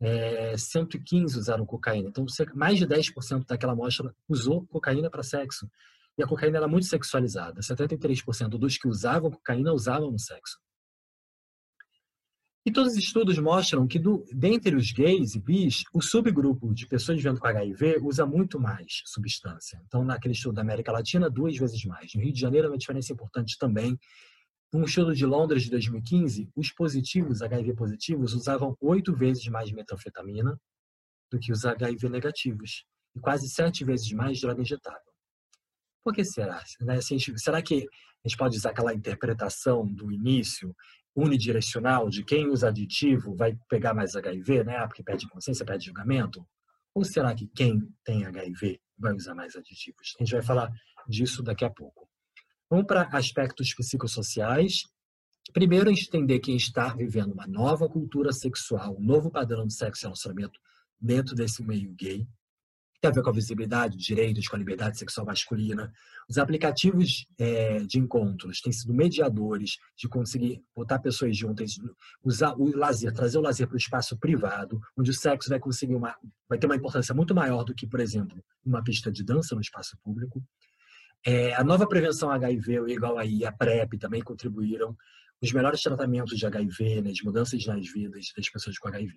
é, 0.00 0.56
115 0.56 1.38
usaram 1.38 1.64
cocaína. 1.64 2.08
Então, 2.08 2.26
mais 2.54 2.78
de 2.78 2.86
10% 2.86 3.46
daquela 3.46 3.72
amostra 3.72 4.14
usou 4.28 4.66
cocaína 4.66 5.08
para 5.08 5.22
sexo. 5.22 5.70
E 6.18 6.22
a 6.22 6.26
cocaína 6.26 6.58
era 6.58 6.68
muito 6.68 6.86
sexualizada. 6.86 7.60
73% 7.60 8.48
dos 8.50 8.76
que 8.76 8.88
usavam 8.88 9.30
cocaína 9.30 9.72
usavam 9.72 10.10
no 10.10 10.18
sexo. 10.18 10.58
E 12.64 12.70
todos 12.70 12.92
os 12.92 12.98
estudos 12.98 13.38
mostram 13.38 13.88
que, 13.88 13.98
do, 13.98 14.24
dentre 14.32 14.76
os 14.76 14.92
gays 14.92 15.34
e 15.34 15.40
bis, 15.40 15.82
o 15.92 16.00
subgrupo 16.00 16.72
de 16.72 16.86
pessoas 16.86 17.18
vivendo 17.18 17.40
com 17.40 17.46
HIV 17.48 17.98
usa 18.02 18.24
muito 18.24 18.60
mais 18.60 19.02
substância. 19.04 19.82
Então, 19.86 20.04
naquele 20.04 20.34
estudo 20.34 20.54
da 20.54 20.62
América 20.62 20.92
Latina, 20.92 21.28
duas 21.28 21.56
vezes 21.56 21.84
mais. 21.84 22.14
No 22.14 22.22
Rio 22.22 22.32
de 22.32 22.40
Janeiro, 22.40 22.68
é 22.68 22.70
uma 22.70 22.78
diferença 22.78 23.12
importante 23.12 23.56
também. 23.58 23.98
Um 24.74 24.84
estudo 24.84 25.14
de 25.14 25.26
Londres 25.26 25.64
de 25.64 25.70
2015, 25.70 26.48
os 26.56 26.72
positivos, 26.72 27.42
HIV 27.42 27.74
positivos, 27.74 28.32
usavam 28.32 28.74
oito 28.80 29.14
vezes 29.14 29.46
mais 29.48 29.70
metanfetamina 29.70 30.58
do 31.30 31.38
que 31.38 31.52
os 31.52 31.66
HIV 31.66 32.08
negativos. 32.08 32.86
E 33.14 33.20
quase 33.20 33.48
sete 33.50 33.84
vezes 33.84 34.10
mais 34.12 34.40
droga 34.40 34.62
injetável. 34.62 35.12
Por 36.02 36.14
que 36.14 36.24
será? 36.24 36.62
Né? 36.80 37.00
Será 37.36 37.60
que 37.60 37.86
a 38.24 38.28
gente 38.28 38.36
pode 38.38 38.56
usar 38.56 38.70
aquela 38.70 38.94
interpretação 38.94 39.86
do 39.86 40.10
início 40.10 40.74
unidirecional 41.14 42.08
de 42.08 42.24
quem 42.24 42.48
usa 42.48 42.68
aditivo 42.68 43.34
vai 43.36 43.54
pegar 43.68 43.92
mais 43.92 44.16
HIV, 44.16 44.64
né? 44.64 44.86
Porque 44.86 45.02
pede 45.02 45.28
consciência, 45.28 45.66
pede 45.66 45.84
julgamento? 45.84 46.46
Ou 46.94 47.04
será 47.04 47.34
que 47.34 47.46
quem 47.48 47.80
tem 48.04 48.24
HIV 48.24 48.80
vai 48.98 49.12
usar 49.12 49.34
mais 49.34 49.54
aditivos? 49.54 50.14
A 50.18 50.24
gente 50.24 50.32
vai 50.32 50.42
falar 50.42 50.72
disso 51.06 51.42
daqui 51.42 51.64
a 51.64 51.70
pouco. 51.70 52.08
Vamos 52.72 52.86
para 52.86 53.02
aspectos 53.12 53.74
psicossociais. 53.74 54.84
Primeiro, 55.52 55.90
entender 55.90 56.38
que 56.38 56.56
está 56.56 56.94
vivendo 56.94 57.32
uma 57.32 57.46
nova 57.46 57.86
cultura 57.86 58.32
sexual, 58.32 58.96
um 58.96 59.04
novo 59.04 59.30
padrão 59.30 59.66
de 59.66 59.74
sexo 59.74 60.02
e 60.02 60.06
relacionamento 60.06 60.58
dentro 60.98 61.34
desse 61.34 61.62
meio 61.62 61.92
gay 61.92 62.26
tem 63.02 63.10
a 63.10 63.12
ver 63.14 63.22
com 63.22 63.30
a 63.30 63.32
visibilidade, 63.32 63.96
direitos, 63.96 64.46
com 64.46 64.54
a 64.54 64.58
liberdade 64.60 64.96
sexual 64.96 65.26
masculina. 65.26 65.92
Os 66.30 66.38
aplicativos 66.38 67.26
é, 67.36 67.80
de 67.80 67.98
encontros 67.98 68.60
têm 68.60 68.72
sido 68.72 68.94
mediadores 68.94 69.76
de 69.96 70.08
conseguir 70.08 70.62
botar 70.74 71.00
pessoas 71.00 71.36
juntas, 71.36 71.72
usar 72.22 72.54
o 72.54 72.74
lazer, 72.76 73.12
trazer 73.12 73.38
o 73.38 73.42
lazer 73.42 73.66
para 73.66 73.74
o 73.74 73.78
espaço 73.78 74.16
privado, 74.16 74.80
onde 74.96 75.10
o 75.10 75.14
sexo 75.14 75.50
vai 75.50 75.58
conseguir 75.58 75.96
uma, 75.96 76.16
vai 76.48 76.58
ter 76.58 76.66
uma 76.66 76.76
importância 76.76 77.12
muito 77.12 77.34
maior 77.34 77.64
do 77.64 77.74
que, 77.74 77.88
por 77.88 77.98
exemplo, 77.98 78.40
uma 78.64 78.84
pista 78.84 79.10
de 79.10 79.24
dança 79.24 79.56
no 79.56 79.60
espaço 79.60 79.98
público. 80.04 80.40
É, 81.24 81.54
a 81.54 81.62
nova 81.62 81.86
prevenção 81.86 82.30
HIV, 82.30 82.80
igual 82.88 83.16
aí, 83.16 83.44
a 83.44 83.52
PrEP 83.52 83.98
também 83.98 84.22
contribuíram. 84.22 84.96
Os 85.40 85.52
melhores 85.52 85.80
tratamentos 85.80 86.38
de 86.38 86.46
HIV, 86.46 87.02
né, 87.02 87.12
de 87.12 87.24
mudanças 87.24 87.64
nas 87.66 87.86
vidas 87.88 88.26
das 88.36 88.48
pessoas 88.48 88.78
com 88.78 88.88
HIV. 88.88 89.12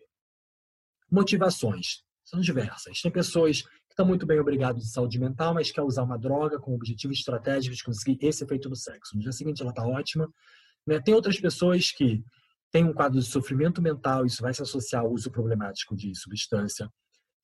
Motivações 1.11 2.03
são 2.23 2.39
diversas. 2.39 2.99
Tem 3.01 3.11
pessoas 3.11 3.61
que 3.61 3.69
estão 3.91 4.05
muito 4.05 4.25
bem 4.25 4.39
obrigadas 4.39 4.83
de 4.83 4.91
saúde 4.91 5.19
mental, 5.19 5.53
mas 5.53 5.71
quer 5.71 5.83
usar 5.83 6.03
uma 6.03 6.17
droga 6.17 6.59
com 6.59 6.71
o 6.71 6.75
objetivo 6.75 7.13
estratégico 7.13 7.75
de 7.75 7.83
conseguir 7.83 8.17
esse 8.21 8.43
efeito 8.43 8.67
do 8.67 8.75
sexo. 8.75 9.15
No 9.15 9.21
dia 9.21 9.31
seguinte 9.31 9.61
ela 9.61 9.69
está 9.69 9.85
ótima. 9.85 10.27
Né? 10.85 10.99
Tem 10.99 11.13
outras 11.13 11.39
pessoas 11.39 11.91
que 11.91 12.23
têm 12.71 12.83
um 12.83 12.93
quadro 12.93 13.19
de 13.19 13.25
sofrimento 13.25 13.81
mental, 13.81 14.25
isso 14.25 14.41
vai 14.41 14.53
se 14.53 14.61
associar 14.61 15.03
ao 15.03 15.11
uso 15.11 15.31
problemático 15.31 15.95
de 15.95 16.13
substância. 16.15 16.89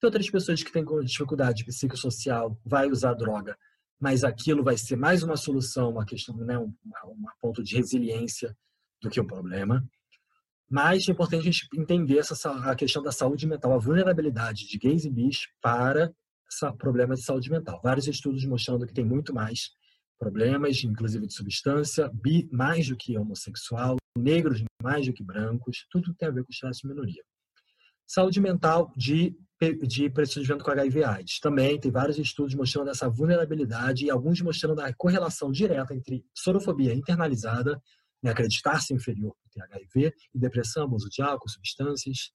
Tem 0.00 0.08
outras 0.08 0.28
pessoas 0.28 0.62
que 0.62 0.72
têm 0.72 0.84
dificuldade 1.04 1.64
psicossocial, 1.64 2.60
vai 2.64 2.90
usar 2.90 3.14
droga, 3.14 3.56
mas 4.02 4.24
aquilo 4.24 4.64
vai 4.64 4.76
ser 4.76 4.96
mais 4.96 5.22
uma 5.22 5.36
solução, 5.36 5.90
uma 5.90 6.04
questão, 6.04 6.36
né, 6.38 6.58
um, 6.58 6.74
um 7.06 7.24
ponto 7.40 7.62
de 7.62 7.76
resiliência 7.76 8.52
do 9.00 9.08
que 9.08 9.20
um 9.20 9.26
problema. 9.26 9.88
Mas 10.68 11.08
é 11.08 11.12
importante 11.12 11.42
a 11.42 11.44
gente 11.44 11.68
entender 11.72 12.18
essa, 12.18 12.50
a 12.68 12.74
questão 12.74 13.00
da 13.00 13.12
saúde 13.12 13.46
mental, 13.46 13.72
a 13.72 13.78
vulnerabilidade 13.78 14.66
de 14.66 14.76
gays 14.76 15.04
e 15.04 15.10
bis 15.10 15.46
para 15.62 16.12
problemas 16.78 17.20
de 17.20 17.26
saúde 17.26 17.48
mental. 17.48 17.80
Vários 17.80 18.08
estudos 18.08 18.44
mostrando 18.44 18.88
que 18.88 18.92
tem 18.92 19.04
muito 19.04 19.32
mais 19.32 19.70
problemas, 20.18 20.82
inclusive 20.82 21.28
de 21.28 21.34
substância, 21.34 22.10
bi 22.12 22.48
mais 22.50 22.88
do 22.88 22.96
que 22.96 23.16
homossexual, 23.16 23.98
negros 24.18 24.64
mais 24.82 25.06
do 25.06 25.12
que 25.12 25.22
brancos, 25.22 25.86
tudo 25.88 26.12
tem 26.14 26.28
a 26.28 26.32
ver 26.32 26.42
com 26.42 26.50
estresse 26.50 26.82
de 26.82 26.88
minoria. 26.88 27.22
Saúde 28.12 28.40
mental 28.40 28.92
de, 28.94 29.34
de 29.86 30.12
vivendo 30.36 30.62
com 30.62 30.70
HIV 30.70 31.04
AIDS. 31.04 31.40
Também 31.40 31.80
tem 31.80 31.90
vários 31.90 32.18
estudos 32.18 32.54
mostrando 32.54 32.90
essa 32.90 33.08
vulnerabilidade 33.08 34.04
e 34.04 34.10
alguns 34.10 34.40
mostrando 34.42 34.80
a 34.80 34.92
correlação 34.92 35.50
direta 35.50 35.94
entre 35.94 36.22
sorofobia 36.34 36.92
internalizada 36.92 37.80
né, 38.22 38.30
acreditar-se 38.30 38.92
inferior 38.92 39.34
ter 39.50 39.62
HIV, 39.62 40.14
e 40.34 40.38
depressão, 40.38 40.84
abuso 40.84 41.08
de 41.08 41.22
álcool, 41.22 41.48
substâncias. 41.48 42.30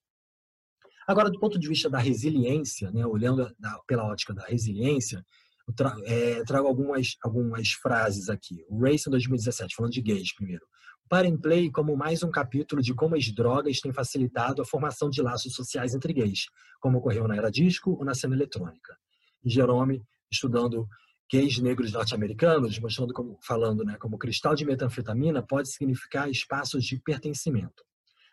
Agora, 1.07 1.29
do 1.29 1.39
ponto 1.39 1.57
de 1.57 1.67
vista 1.67 1.89
da 1.89 1.99
resiliência, 1.99 2.91
né, 2.91 3.05
olhando 3.05 3.49
da, 3.57 3.79
pela 3.87 4.03
ótica 4.03 4.33
da 4.33 4.45
resiliência, 4.45 5.23
eu 5.67 5.73
tra 5.73 5.95
é, 6.05 6.43
trago 6.43 6.67
algumas, 6.67 7.15
algumas 7.23 7.71
frases 7.71 8.29
aqui. 8.29 8.65
O 8.67 8.79
Race, 8.81 9.07
em 9.07 9.11
2017, 9.11 9.75
falando 9.75 9.93
de 9.93 10.01
gays 10.01 10.33
primeiro. 10.33 10.65
Para 11.09 11.25
em 11.25 11.37
Play 11.37 11.71
como 11.71 11.95
mais 11.95 12.21
um 12.21 12.29
capítulo 12.29 12.81
de 12.81 12.93
como 12.93 13.15
as 13.15 13.31
drogas 13.31 13.79
têm 13.79 13.93
facilitado 13.93 14.61
a 14.61 14.65
formação 14.65 15.09
de 15.09 15.21
laços 15.21 15.53
sociais 15.53 15.95
entre 15.95 16.11
gays, 16.11 16.47
como 16.81 16.97
ocorreu 16.97 17.27
na 17.27 17.35
era 17.35 17.49
disco 17.49 17.91
ou 17.91 18.03
na 18.03 18.13
cena 18.13 18.35
eletrônica. 18.35 18.97
E 19.43 19.49
Jerome, 19.49 20.03
estudando 20.29 20.87
gays 21.31 21.59
negros 21.59 21.93
norte-americanos, 21.93 22.77
mostrando 22.79 23.13
como, 23.13 23.39
falando, 23.41 23.85
né, 23.85 23.97
como 23.97 24.17
cristal 24.17 24.53
de 24.53 24.65
metanfetamina 24.65 25.41
pode 25.41 25.69
significar 25.69 26.29
espaços 26.29 26.83
de 26.83 26.99
pertencimento. 26.99 27.85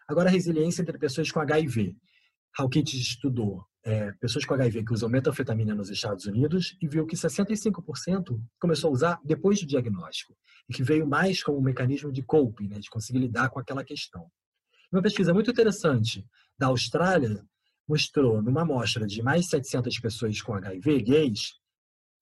Agora, 0.08 0.28
a 0.28 0.32
resiliência 0.32 0.82
entre 0.82 0.98
pessoas 0.98 1.30
com 1.30 1.40
HIV. 1.40 1.96
Hawkins 2.58 2.92
estudou 2.94 3.64
é, 3.84 4.12
pessoas 4.12 4.46
com 4.46 4.54
HIV 4.54 4.84
que 4.84 4.94
usam 4.94 5.08
metanfetamina 5.08 5.74
nos 5.74 5.90
Estados 5.90 6.24
Unidos 6.24 6.76
e 6.80 6.88
viu 6.88 7.06
que 7.06 7.16
65% 7.16 8.40
começou 8.58 8.88
a 8.88 8.92
usar 8.92 9.20
depois 9.22 9.60
do 9.60 9.66
diagnóstico 9.66 10.34
e 10.68 10.72
que 10.72 10.82
veio 10.82 11.06
mais 11.06 11.42
como 11.42 11.58
um 11.58 11.62
mecanismo 11.62 12.10
de 12.10 12.22
coping, 12.22 12.68
né, 12.68 12.78
de 12.78 12.88
conseguir 12.88 13.18
lidar 13.18 13.50
com 13.50 13.58
aquela 13.58 13.84
questão. 13.84 14.26
Uma 14.90 15.02
pesquisa 15.02 15.34
muito 15.34 15.50
interessante 15.50 16.26
da 16.58 16.68
Austrália 16.68 17.44
mostrou, 17.86 18.40
numa 18.40 18.62
amostra 18.62 19.06
de 19.06 19.22
mais 19.22 19.42
de 19.42 19.50
700 19.50 19.98
pessoas 19.98 20.40
com 20.40 20.54
HIV 20.54 21.02
gays, 21.02 21.52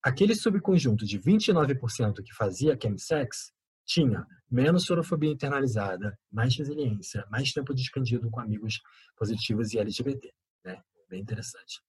aquele 0.03 0.35
subconjunto 0.35 1.05
de 1.05 1.17
29% 1.17 2.21
que 2.21 2.33
fazia 2.33 2.77
chemsex 2.81 3.53
tinha 3.85 4.25
menos 4.49 4.85
sorofobia 4.85 5.31
internalizada, 5.31 6.17
mais 6.31 6.55
resiliência, 6.57 7.25
mais 7.29 7.51
tempo 7.53 7.73
despendido 7.73 8.29
com 8.29 8.39
amigos 8.39 8.81
positivos 9.17 9.73
e 9.73 9.79
LGBT. 9.79 10.33
Né? 10.65 10.81
Bem 11.13 11.21
interessante. 11.21 11.79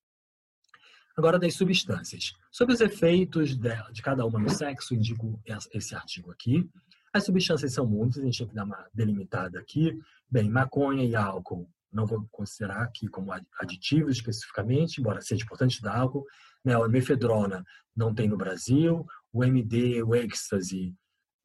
Agora, 1.16 1.38
das 1.38 1.54
substâncias. 1.54 2.35
Sobre 2.52 2.75
os 2.75 2.81
efeitos 2.83 3.57
de 3.57 4.02
cada 4.02 4.26
uma 4.26 4.38
no 4.38 4.50
sexo, 4.50 4.95
indico 4.95 5.40
esse 5.73 5.95
artigo 5.95 6.31
aqui. 6.31 6.69
As 7.11 7.25
substâncias 7.25 7.73
são 7.73 7.87
muitas, 7.87 8.19
a 8.19 8.26
gente 8.26 8.37
tem 8.37 8.49
que 8.49 8.54
dar 8.54 8.64
uma 8.64 8.87
delimitada 8.93 9.59
aqui. 9.59 9.99
Bem, 10.31 10.50
maconha 10.50 11.02
e 11.07 11.16
álcool, 11.16 11.66
não 11.90 12.04
vou 12.04 12.28
considerar 12.31 12.83
aqui 12.83 13.09
como 13.09 13.33
aditivos 13.59 14.16
especificamente, 14.16 15.00
embora 15.00 15.23
seja 15.23 15.43
importante 15.43 15.81
dar 15.81 15.97
álcool. 15.97 16.26
Né? 16.62 16.75
A 16.75 16.87
mefedrona 16.87 17.64
não 17.97 18.14
tem 18.14 18.28
no 18.28 18.37
Brasil, 18.37 19.07
o 19.33 19.43
MD, 19.43 20.02
o 20.02 20.14
êxtase 20.14 20.95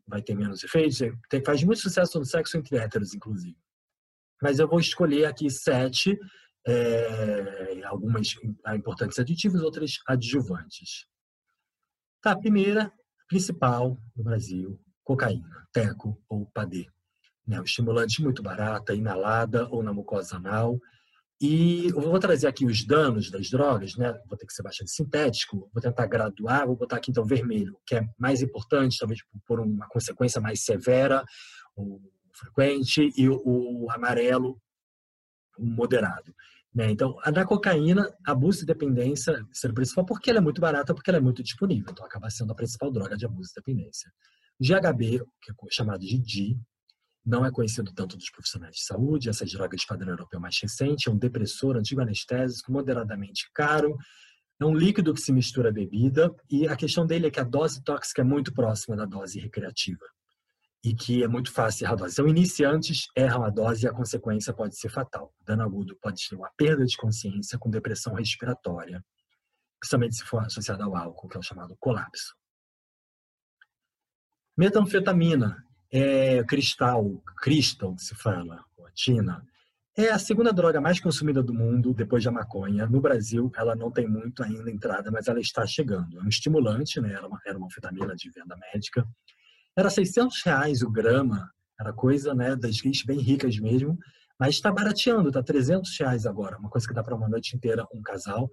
vai 0.05 0.21
ter 0.21 0.35
menos 0.35 0.65
efeitos. 0.65 0.99
Tem, 1.29 1.41
faz 1.45 1.63
muito 1.63 1.79
sucesso 1.79 2.19
no 2.19 2.25
sexo 2.25 2.57
entre 2.57 2.75
héteros, 2.75 3.13
inclusive. 3.13 3.57
Mas 4.41 4.59
eu 4.59 4.67
vou 4.67 4.81
escolher 4.81 5.27
aqui 5.27 5.49
sete, 5.49 6.19
é, 6.69 7.81
algumas 7.85 8.35
importantes 8.75 9.19
aditivos, 9.19 9.61
outras 9.61 9.99
adjuvantes. 10.07 11.05
Tá, 12.21 12.31
a 12.31 12.37
primeira, 12.37 12.91
principal 13.27 13.97
no 14.15 14.23
Brasil, 14.23 14.79
cocaína, 15.03 15.67
teco 15.71 16.21
ou 16.27 16.45
padê. 16.47 16.87
Né, 17.47 17.59
um 17.59 17.63
estimulante 17.63 18.21
muito 18.21 18.43
barata, 18.43 18.93
inalada 18.93 19.67
ou 19.69 19.81
na 19.81 19.93
mucosa 19.93 20.35
anal, 20.35 20.79
e 21.41 21.87
eu 21.87 22.01
vou 22.01 22.19
trazer 22.19 22.47
aqui 22.47 22.65
os 22.65 22.83
danos 22.83 23.31
das 23.31 23.49
drogas, 23.49 23.95
né? 23.95 24.11
Vou 24.27 24.37
ter 24.37 24.45
que 24.45 24.51
ser 24.51 24.61
bastante 24.61 24.91
sintético, 24.91 25.69
vou 25.73 25.81
tentar 25.81 26.05
graduar, 26.05 26.67
vou 26.67 26.75
botar 26.75 26.97
aqui 26.97 27.11
então 27.11 27.23
vermelho, 27.23 27.79
que 27.85 27.95
é 27.95 28.05
mais 28.17 28.41
importante, 28.41 28.97
talvez 28.99 29.21
por 29.47 29.61
uma 29.61 29.87
consequência 29.87 30.41
mais 30.41 30.65
severa 30.65 31.23
ou 31.77 32.01
frequente, 32.33 33.09
e 33.15 33.29
o, 33.29 33.41
o 33.45 33.91
amarelo, 33.91 34.61
moderado. 35.57 36.35
Né? 36.73 36.91
Então, 36.91 37.17
a 37.23 37.31
da 37.31 37.45
cocaína, 37.45 38.11
abuso 38.25 38.63
e 38.63 38.65
dependência 38.65 39.43
ser 39.51 39.73
principal 39.73 40.05
porque 40.05 40.29
ela 40.29 40.39
é 40.39 40.41
muito 40.41 40.61
barata, 40.61 40.93
porque 40.93 41.09
ela 41.09 41.17
é 41.17 41.21
muito 41.21 41.41
disponível, 41.41 41.91
então 41.91 42.05
acaba 42.05 42.29
sendo 42.29 42.51
a 42.51 42.55
principal 42.55 42.91
droga 42.91 43.17
de 43.17 43.25
abuso 43.25 43.51
e 43.51 43.59
dependência. 43.59 44.11
GHB, 44.59 45.23
que 45.41 45.51
é 45.51 45.55
chamado 45.71 46.01
de 46.01 46.17
D, 46.19 46.59
não 47.25 47.45
é 47.45 47.51
conhecido 47.51 47.93
tanto 47.93 48.17
dos 48.17 48.29
profissionais 48.29 48.75
de 48.75 48.83
saúde. 48.83 49.29
Essa 49.29 49.45
droga 49.45 49.75
de 49.75 49.85
padrão 49.85 50.09
europeu 50.09 50.39
mais 50.39 50.57
recente 50.61 51.07
é 51.07 51.11
um 51.11 51.17
depressor, 51.17 51.77
antigo 51.77 52.01
anestésico, 52.01 52.71
moderadamente 52.71 53.49
caro. 53.53 53.95
É 54.59 54.65
um 54.65 54.73
líquido 54.73 55.13
que 55.13 55.21
se 55.21 55.31
mistura 55.31 55.69
à 55.69 55.71
bebida 55.71 56.33
e 56.49 56.67
a 56.67 56.75
questão 56.75 57.05
dele 57.05 57.27
é 57.27 57.31
que 57.31 57.39
a 57.39 57.43
dose 57.43 57.81
tóxica 57.83 58.21
é 58.21 58.25
muito 58.25 58.53
próxima 58.53 58.95
da 58.95 59.05
dose 59.05 59.39
recreativa 59.39 60.05
e 60.83 60.93
que 60.93 61.23
é 61.23 61.27
muito 61.27 61.51
fácil 61.51 61.85
errar 61.85 61.93
a 61.93 61.97
dose. 61.97 62.13
Então, 62.13 62.27
iniciantes 62.27 63.07
erram 63.15 63.43
a 63.43 63.49
dose 63.49 63.85
e 63.85 63.89
a 63.89 63.93
consequência 63.93 64.53
pode 64.53 64.77
ser 64.77 64.89
fatal. 64.89 65.33
O 65.41 65.43
dano 65.43 65.63
agudo 65.63 65.97
pode 66.01 66.21
ser 66.21 66.35
uma 66.35 66.49
perda 66.55 66.85
de 66.85 66.95
consciência 66.95 67.57
com 67.57 67.69
depressão 67.69 68.13
respiratória, 68.13 69.03
principalmente 69.79 70.15
se 70.15 70.23
for 70.23 70.45
associada 70.45 70.83
ao 70.85 70.95
álcool, 70.95 71.27
que 71.27 71.37
é 71.37 71.39
o 71.39 71.43
chamado 71.43 71.75
colapso. 71.79 72.33
Metanfetamina 74.57 75.63
é, 75.91 76.43
cristal, 76.43 77.21
crystal, 77.41 77.97
se 77.97 78.15
fala, 78.15 78.63
tina, 78.93 79.45
é 79.97 80.09
a 80.11 80.19
segunda 80.19 80.53
droga 80.53 80.79
mais 80.79 80.99
consumida 80.99 81.43
do 81.43 81.53
mundo 81.53 81.93
depois 81.93 82.23
da 82.23 82.31
maconha. 82.31 82.85
No 82.87 83.01
Brasil, 83.01 83.51
ela 83.55 83.75
não 83.75 83.91
tem 83.91 84.07
muito 84.07 84.43
ainda 84.43 84.69
entrada, 84.71 85.11
mas 85.11 85.27
ela 85.27 85.39
está 85.39 85.65
chegando. 85.65 86.19
É 86.19 86.23
um 86.23 86.27
estimulante, 86.27 87.01
né? 87.01 87.13
era, 87.13 87.27
uma, 87.27 87.39
era 87.45 87.57
uma 87.57 87.67
anfetamina 87.67 88.15
de 88.15 88.29
venda 88.29 88.55
médica. 88.55 89.05
Era 89.79 89.89
600 89.89 90.41
reais 90.43 90.81
o 90.81 90.91
grama, 90.91 91.49
era 91.79 91.93
coisa 91.93 92.35
né, 92.35 92.53
das 92.53 92.81
gays 92.81 93.01
bem 93.01 93.17
ricas 93.17 93.57
mesmo, 93.59 93.97
mas 94.37 94.55
está 94.55 94.69
barateando, 94.73 95.29
está 95.29 95.41
300 95.41 95.97
reais 95.97 96.25
agora, 96.25 96.57
uma 96.57 96.69
coisa 96.69 96.85
que 96.85 96.93
dá 96.93 97.01
para 97.01 97.15
uma 97.15 97.29
noite 97.29 97.55
inteira 97.55 97.87
um 97.93 98.01
casal. 98.01 98.49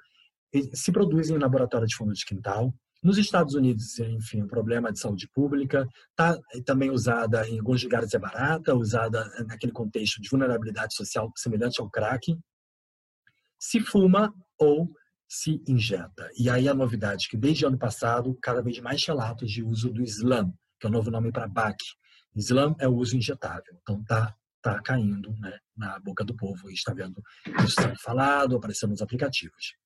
E 0.52 0.70
se 0.76 0.92
produzem 0.92 1.34
em 1.34 1.40
laboratório 1.40 1.84
de 1.84 1.96
fundo 1.96 2.12
de 2.12 2.24
quintal, 2.24 2.72
Nos 3.02 3.18
Estados 3.18 3.54
Unidos, 3.54 3.98
enfim, 3.98 4.46
problema 4.46 4.92
de 4.92 5.00
saúde 5.00 5.28
pública, 5.34 5.88
está 6.10 6.38
também 6.64 6.92
usada 6.92 7.44
em 7.48 7.58
alguns 7.58 7.82
lugares 7.82 8.14
é 8.14 8.18
barata, 8.20 8.76
usada 8.76 9.28
naquele 9.48 9.72
contexto 9.72 10.22
de 10.22 10.28
vulnerabilidade 10.28 10.94
social 10.94 11.32
semelhante 11.34 11.80
ao 11.80 11.90
crack. 11.90 12.38
Se 13.58 13.80
fuma 13.80 14.32
ou 14.56 14.88
se 15.28 15.60
injeta. 15.66 16.30
E 16.38 16.48
aí 16.48 16.68
a 16.68 16.74
novidade 16.74 17.28
que 17.28 17.36
desde 17.36 17.66
ano 17.66 17.76
passado, 17.76 18.38
cada 18.40 18.62
vez 18.62 18.78
mais 18.78 19.04
relatos 19.04 19.50
de 19.50 19.64
uso 19.64 19.92
do 19.92 20.04
Slam, 20.04 20.52
que 20.78 20.86
é 20.86 20.88
o 20.88 20.92
novo 20.92 21.10
nome 21.10 21.32
para 21.32 21.48
BAC. 21.48 21.78
Slam 22.34 22.74
é 22.78 22.88
o 22.88 22.94
uso 22.94 23.16
injetável. 23.16 23.76
Então 23.82 24.02
tá 24.04 24.34
tá 24.66 24.82
caindo 24.82 25.32
né, 25.38 25.56
na 25.76 25.98
boca 26.00 26.24
do 26.24 26.34
povo. 26.34 26.68
está 26.70 26.92
vendo 26.92 27.22
isso 27.64 27.80
sendo 27.80 27.96
falado, 28.00 28.56
aparecendo 28.56 28.90
nos 28.90 29.02
aplicativos. 29.02 29.76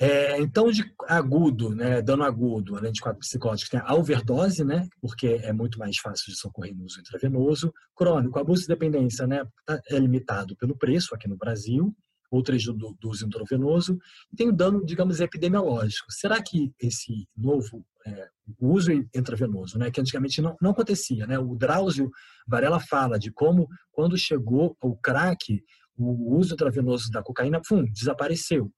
É, 0.00 0.40
então, 0.40 0.70
de 0.70 0.84
agudo, 1.08 1.74
né, 1.74 2.00
dano 2.00 2.22
agudo, 2.22 2.76
além 2.76 2.92
de 2.92 3.00
quatro 3.00 3.18
psicóticos, 3.18 3.68
tem 3.68 3.80
a 3.82 3.94
overdose, 3.94 4.64
né, 4.64 4.88
porque 5.00 5.40
é 5.42 5.52
muito 5.52 5.78
mais 5.78 5.98
fácil 5.98 6.32
de 6.32 6.38
socorrer 6.38 6.74
no 6.76 6.84
uso 6.84 7.00
intravenoso. 7.00 7.72
Crônico, 7.96 8.38
abuso 8.38 8.62
de 8.62 8.68
dependência, 8.68 9.26
né, 9.26 9.44
tá, 9.64 9.80
é 9.88 9.98
limitado 9.98 10.56
pelo 10.56 10.76
preço 10.76 11.14
aqui 11.14 11.28
no 11.28 11.36
Brasil, 11.36 11.94
outras 12.30 12.64
do, 12.64 12.74
do 12.74 13.08
uso 13.08 13.26
intravenoso. 13.26 13.98
E 14.32 14.36
tem 14.36 14.48
o 14.48 14.52
dano, 14.52 14.84
digamos, 14.84 15.20
epidemiológico. 15.20 16.10
Será 16.10 16.42
que 16.42 16.72
esse 16.80 17.28
novo 17.36 17.84
é, 18.06 18.28
uso 18.60 18.92
intravenoso, 18.92 19.78
né, 19.78 19.90
que 19.90 20.00
antigamente 20.00 20.40
não, 20.40 20.56
não 20.60 20.70
acontecia, 20.70 21.26
né, 21.26 21.38
o 21.38 21.54
Drauzio 21.54 22.10
Varela 22.46 22.80
fala 22.80 23.18
de 23.18 23.30
como, 23.30 23.68
quando 23.90 24.16
chegou 24.16 24.76
o 24.82 24.96
crack, 24.96 25.62
o 25.96 26.36
uso 26.36 26.54
intravenoso 26.54 27.10
da 27.10 27.22
cocaína, 27.22 27.60
pum, 27.66 27.84
desapareceu 27.84 28.72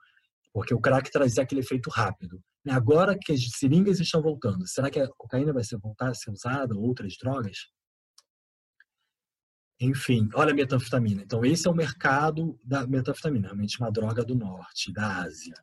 porque 0.52 0.74
o 0.74 0.80
crack 0.80 1.10
trazia 1.10 1.42
aquele 1.42 1.60
efeito 1.60 1.90
rápido. 1.90 2.42
Agora 2.68 3.16
que 3.18 3.32
as 3.32 3.40
seringas 3.56 4.00
estão 4.00 4.20
voltando, 4.20 4.66
será 4.66 4.90
que 4.90 5.00
a 5.00 5.08
cocaína 5.08 5.52
vai 5.52 5.64
ser, 5.64 5.78
voltar 5.78 6.10
a 6.10 6.14
ser 6.14 6.30
usada, 6.30 6.74
ou 6.74 6.82
outras 6.82 7.14
drogas? 7.18 7.68
Enfim, 9.80 10.28
olha 10.34 10.52
a 10.52 10.54
metanfetamina. 10.54 11.22
Então, 11.22 11.42
esse 11.42 11.66
é 11.66 11.70
o 11.70 11.74
mercado 11.74 12.58
da 12.62 12.86
metanfetamina, 12.86 13.46
realmente 13.46 13.80
uma 13.80 13.90
droga 13.90 14.22
do 14.22 14.34
norte, 14.34 14.92
da 14.92 15.22
Ásia. 15.22 15.54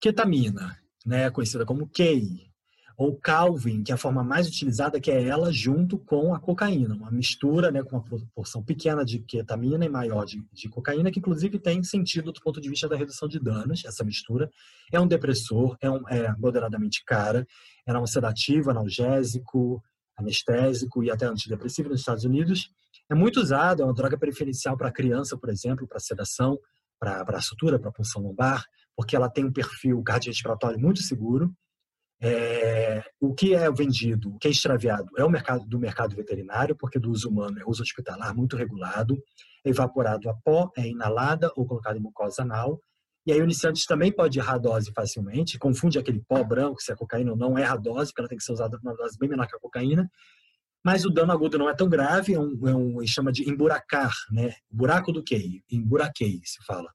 Ketamina, 0.00 0.78
né, 1.04 1.30
conhecida 1.30 1.66
como 1.66 1.88
K, 1.88 2.52
ou 2.96 3.16
Calvin, 3.16 3.82
que 3.82 3.90
é 3.90 3.94
a 3.94 3.98
forma 3.98 4.22
mais 4.22 4.46
utilizada, 4.46 5.00
que 5.00 5.10
é 5.10 5.26
ela 5.26 5.52
junto 5.52 5.98
com 5.98 6.32
a 6.32 6.38
cocaína, 6.38 6.94
uma 6.94 7.10
mistura 7.10 7.72
né, 7.72 7.82
com 7.82 7.96
uma 7.96 8.04
proporção 8.04 8.62
pequena 8.62 9.04
de 9.04 9.18
ketamina 9.18 9.84
e 9.84 9.88
maior 9.88 10.24
de, 10.24 10.44
de, 10.52 10.68
cocaína, 10.68 11.10
que 11.10 11.18
inclusive 11.18 11.58
tem 11.58 11.82
sentido 11.82 12.30
do 12.30 12.40
ponto 12.40 12.60
de 12.60 12.68
vista 12.68 12.88
da 12.88 12.96
redução 12.96 13.26
de 13.26 13.40
danos, 13.40 13.84
essa 13.84 14.04
mistura. 14.04 14.48
É 14.92 15.00
um 15.00 15.08
depressor, 15.08 15.76
é, 15.80 15.90
um, 15.90 16.08
é 16.08 16.32
moderadamente 16.36 17.02
cara, 17.04 17.44
é 17.84 17.98
um 17.98 18.06
sedativo, 18.06 18.70
analgésico, 18.70 19.82
anestésico 20.16 21.02
e 21.02 21.10
até 21.10 21.26
antidepressivo 21.26 21.88
nos 21.88 22.00
Estados 22.00 22.24
Unidos. 22.24 22.70
É 23.10 23.14
muito 23.14 23.40
usado, 23.40 23.82
é 23.82 23.84
uma 23.84 23.94
droga 23.94 24.18
preferencial 24.18 24.76
para 24.76 24.90
criança, 24.92 25.36
por 25.36 25.50
exemplo, 25.50 25.86
para 25.86 26.00
sedação, 26.00 26.58
para 26.98 27.40
sutura, 27.40 27.78
para 27.78 27.92
punção 27.92 28.22
lombar, 28.22 28.64
porque 28.96 29.14
ela 29.14 29.28
tem 29.28 29.44
um 29.44 29.52
perfil 29.52 30.02
cardiorrespiratório 30.02 30.78
muito 30.78 31.02
seguro 31.02 31.54
é, 32.26 33.04
o 33.20 33.34
que 33.34 33.54
é 33.54 33.70
vendido, 33.70 34.30
o 34.30 34.38
que 34.38 34.48
é 34.48 34.50
extraviado 34.50 35.10
é 35.18 35.24
o 35.24 35.28
mercado 35.28 35.66
do 35.66 35.78
mercado 35.78 36.16
veterinário, 36.16 36.74
porque 36.74 36.98
do 36.98 37.10
uso 37.10 37.28
humano 37.28 37.60
é 37.60 37.64
uso 37.66 37.82
hospitalar 37.82 38.34
muito 38.34 38.56
regulado, 38.56 39.22
é 39.62 39.68
evaporado 39.68 40.30
a 40.30 40.34
pó, 40.34 40.70
é 40.76 40.88
inalada 40.88 41.50
ou 41.54 41.66
colocado 41.66 41.96
em 41.98 42.00
mucosa 42.00 42.42
anal. 42.42 42.80
E 43.26 43.32
aí 43.32 43.40
o 43.40 43.44
iniciante 43.44 43.86
também 43.86 44.12
pode 44.12 44.38
errar 44.38 44.54
a 44.54 44.58
dose 44.58 44.92
facilmente, 44.92 45.58
confunde 45.58 45.98
aquele 45.98 46.20
pó 46.20 46.42
branco, 46.44 46.82
se 46.82 46.92
é 46.92 46.96
cocaína 46.96 47.32
ou 47.32 47.36
não, 47.36 47.56
erra 47.58 47.74
a 47.74 47.78
dose, 47.78 48.10
porque 48.10 48.20
ela 48.20 48.28
tem 48.28 48.38
que 48.38 48.44
ser 48.44 48.52
usada 48.52 48.78
numa 48.82 48.94
dose 48.94 49.18
bem 49.18 49.28
menor 49.28 49.46
que 49.46 49.56
a 49.56 49.58
cocaína. 49.58 50.10
Mas 50.84 51.06
o 51.06 51.10
dano 51.10 51.32
agudo 51.32 51.56
não 51.56 51.68
é 51.68 51.74
tão 51.74 51.88
grave, 51.88 52.34
é 52.34 52.38
um, 52.38 52.68
é 52.68 52.74
um 52.74 53.06
chama 53.06 53.32
de 53.32 53.48
emburacar, 53.48 54.12
né? 54.30 54.54
Buraco 54.70 55.10
do 55.12 55.24
QI, 55.24 55.64
emburaquei, 55.70 56.40
se 56.44 56.62
fala, 56.66 56.92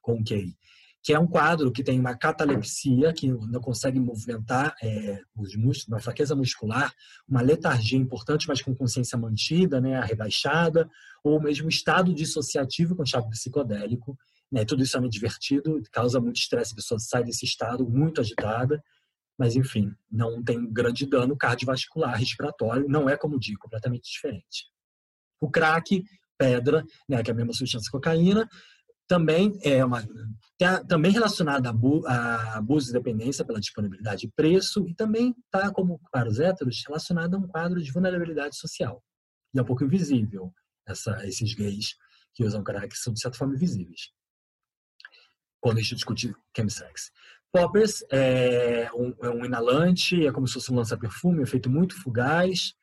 com 0.00 0.22
QI 0.22 0.56
que 1.02 1.14
é 1.14 1.18
um 1.18 1.26
quadro 1.26 1.72
que 1.72 1.82
tem 1.82 1.98
uma 1.98 2.14
catalepsia, 2.14 3.12
que 3.12 3.28
não 3.28 3.60
consegue 3.60 3.98
movimentar 3.98 4.74
é, 4.82 5.20
os 5.34 5.56
músculos, 5.56 5.88
uma 5.88 6.00
fraqueza 6.00 6.36
muscular, 6.36 6.92
uma 7.26 7.40
letargia 7.40 7.98
importante, 7.98 8.46
mas 8.46 8.60
com 8.60 8.74
consciência 8.74 9.16
mantida, 9.16 9.80
né, 9.80 9.98
rebaixada, 10.00 10.88
ou 11.24 11.40
mesmo 11.40 11.68
estado 11.68 12.12
dissociativo 12.12 12.94
com 12.94 13.06
chave 13.06 13.30
psicodélico. 13.30 14.16
Né, 14.50 14.64
tudo 14.64 14.82
isso 14.82 14.96
é 14.96 15.00
muito 15.00 15.12
divertido, 15.12 15.80
causa 15.92 16.20
muito 16.20 16.36
estresse, 16.36 16.72
a 16.72 16.76
pessoa 16.76 16.98
sai 16.98 17.22
desse 17.22 17.44
estado 17.44 17.88
muito 17.88 18.20
agitada, 18.20 18.82
mas 19.38 19.54
enfim, 19.54 19.94
não 20.10 20.42
tem 20.42 20.70
grande 20.70 21.06
dano 21.06 21.36
cardiovascular, 21.36 22.18
respiratório, 22.18 22.88
não 22.88 23.08
é, 23.08 23.16
como 23.16 23.38
digo, 23.38 23.60
completamente 23.60 24.10
diferente. 24.10 24.66
O 25.40 25.48
crack, 25.48 26.04
pedra, 26.36 26.84
né, 27.08 27.22
que 27.22 27.30
é 27.30 27.32
a 27.32 27.36
mesma 27.36 27.52
substância 27.52 27.90
cocaína, 27.90 28.48
também 29.06 29.58
é 29.62 29.84
uma 29.84 30.06
também 30.86 31.10
relacionada 31.10 31.70
a 31.70 32.58
abuso 32.58 32.86
de 32.86 32.92
dependência 32.92 33.44
pela 33.44 33.58
disponibilidade 33.58 34.20
de 34.20 34.28
preço 34.28 34.86
e 34.86 34.94
também 34.94 35.34
está 35.44 35.72
como 35.72 36.00
para 36.12 36.28
os 36.28 36.38
héteros 36.38 36.82
relacionada 36.86 37.36
a 37.36 37.40
um 37.40 37.48
quadro 37.48 37.82
de 37.82 37.90
vulnerabilidade 37.90 38.56
social. 38.56 39.02
E 39.52 39.58
é 39.58 39.62
um 39.62 39.64
pouco 39.64 39.84
invisível 39.84 40.52
essa, 40.86 41.26
esses 41.26 41.54
gays 41.54 41.96
que 42.34 42.44
usam 42.44 42.62
crack 42.62 42.96
são 42.96 43.12
de 43.12 43.20
certa 43.20 43.36
forma 43.36 43.54
invisíveis 43.54 44.12
quando 45.60 45.78
a 45.78 45.80
gente 45.80 45.94
discute 45.94 46.34
chemsex. 46.56 47.10
Poppers 47.52 48.04
é 48.12 48.88
um, 48.94 49.14
é 49.22 49.30
um, 49.30 49.44
inalante, 49.44 50.26
é 50.26 50.32
como 50.32 50.46
se 50.46 50.54
fosse 50.54 50.72
um 50.72 50.76
lança-perfume, 50.76 51.40
é 51.40 51.42
efeito 51.42 51.68
muito 51.68 52.00
fugaz, 52.00 52.74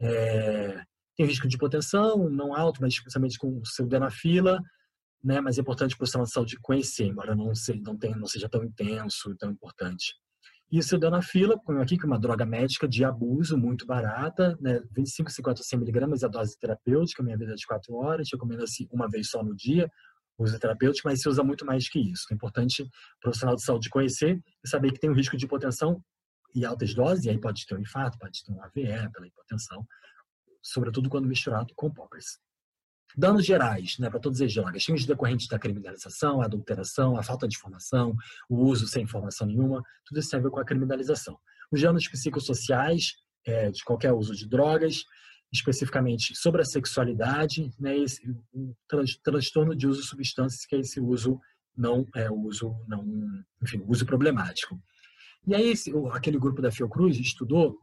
é, 0.00 0.82
tem 1.16 1.26
risco 1.26 1.48
de 1.48 1.56
hipotensão, 1.56 2.28
não 2.28 2.54
alto, 2.54 2.80
mas 2.80 2.92
especialmente 2.92 3.38
com 3.38 3.64
sildenafila, 3.64 4.60
né? 5.22 5.40
Mas 5.40 5.58
é 5.58 5.60
importante 5.60 5.90
para 5.90 5.96
o 5.96 5.98
profissional 5.98 6.26
de 6.26 6.32
saúde 6.32 6.58
conhecer, 6.60 7.04
embora 7.04 7.34
não, 7.34 7.54
seja, 7.54 7.80
não, 7.82 7.96
tenha, 7.96 8.16
não 8.16 8.26
seja 8.26 8.48
tão 8.48 8.64
intenso 8.64 9.30
e 9.30 9.36
tão 9.36 9.50
importante. 9.50 10.14
Isso 10.70 10.98
deu 10.98 11.10
na 11.10 11.22
fila, 11.22 11.56
ponho 11.62 11.80
aqui 11.80 11.96
que 11.96 12.04
é 12.04 12.06
uma 12.06 12.18
droga 12.18 12.44
médica 12.44 12.88
de 12.88 13.04
abuso 13.04 13.56
muito 13.56 13.86
barata, 13.86 14.58
né? 14.60 14.82
25, 14.90 15.30
50, 15.30 15.62
100 15.62 15.78
miligramas 15.78 16.22
é 16.22 16.26
a 16.26 16.28
dose 16.28 16.58
terapêutica, 16.58 17.22
minha 17.22 17.38
vida 17.38 17.52
é 17.52 17.54
de 17.54 17.66
4 17.66 17.94
horas, 17.94 18.28
recomenda-se 18.32 18.88
uma 18.90 19.08
vez 19.08 19.30
só 19.30 19.44
no 19.44 19.54
dia, 19.54 19.88
uso 20.38 20.58
terapêutico, 20.58 21.08
mas 21.08 21.20
se 21.20 21.28
usa 21.28 21.42
muito 21.42 21.64
mais 21.64 21.88
que 21.88 21.98
isso. 21.98 22.26
É 22.30 22.34
importante 22.34 22.82
o 22.82 22.88
profissional 23.20 23.56
de 23.56 23.62
saúde 23.62 23.88
conhecer 23.88 24.40
e 24.64 24.68
saber 24.68 24.92
que 24.92 24.98
tem 24.98 25.10
um 25.10 25.14
risco 25.14 25.36
de 25.36 25.44
hipotensão 25.44 26.02
e 26.54 26.64
altas 26.64 26.94
doses, 26.94 27.24
e 27.24 27.30
aí 27.30 27.38
pode 27.38 27.66
ter 27.66 27.74
um 27.74 27.80
infarto, 27.80 28.18
pode 28.18 28.42
ter 28.44 28.52
um 28.52 28.62
AVE 28.62 29.10
pela 29.12 29.26
hipotensão, 29.26 29.86
sobretudo 30.62 31.08
quando 31.08 31.26
misturado 31.26 31.72
com 31.76 31.92
poppers. 31.92 32.38
Danos 33.16 33.46
gerais, 33.46 33.98
né, 33.98 34.10
para 34.10 34.20
todas 34.20 34.40
as 34.40 34.52
drogas, 34.52 34.84
fins 34.84 35.06
decorrentes 35.06 35.48
da 35.48 35.58
criminalização, 35.58 36.42
a 36.42 36.46
adulteração, 36.46 37.16
a 37.16 37.22
falta 37.22 37.46
de 37.46 37.56
informação, 37.56 38.14
o 38.48 38.64
uso 38.64 38.86
sem 38.86 39.04
informação 39.04 39.46
nenhuma, 39.46 39.82
tudo 40.04 40.20
isso 40.20 40.30
tem 40.30 40.40
a 40.40 40.42
ver 40.42 40.50
com 40.50 40.60
a 40.60 40.64
criminalização. 40.64 41.38
Os 41.70 41.80
danos 41.80 42.08
psicossociais 42.08 43.14
é, 43.46 43.70
de 43.70 43.82
qualquer 43.84 44.12
uso 44.12 44.34
de 44.34 44.46
drogas, 44.46 45.04
especificamente 45.52 46.34
sobre 46.34 46.62
a 46.62 46.64
sexualidade, 46.64 47.70
né, 47.78 47.96
esse, 47.96 48.28
o 48.52 48.74
transtorno 49.22 49.74
de 49.74 49.86
uso 49.86 50.02
de 50.02 50.08
substâncias, 50.08 50.66
que 50.66 50.76
é 50.76 50.80
esse 50.80 51.00
uso 51.00 51.40
não 51.76 52.06
é 52.14 52.30
uso 52.30 52.74
não, 52.88 53.04
enfim, 53.62 53.82
uso 53.86 54.06
problemático. 54.06 54.80
E 55.46 55.54
aí 55.54 55.68
esse, 55.68 55.92
aquele 56.12 56.38
grupo 56.38 56.60
da 56.60 56.72
Fiocruz 56.72 57.18
estudou 57.18 57.78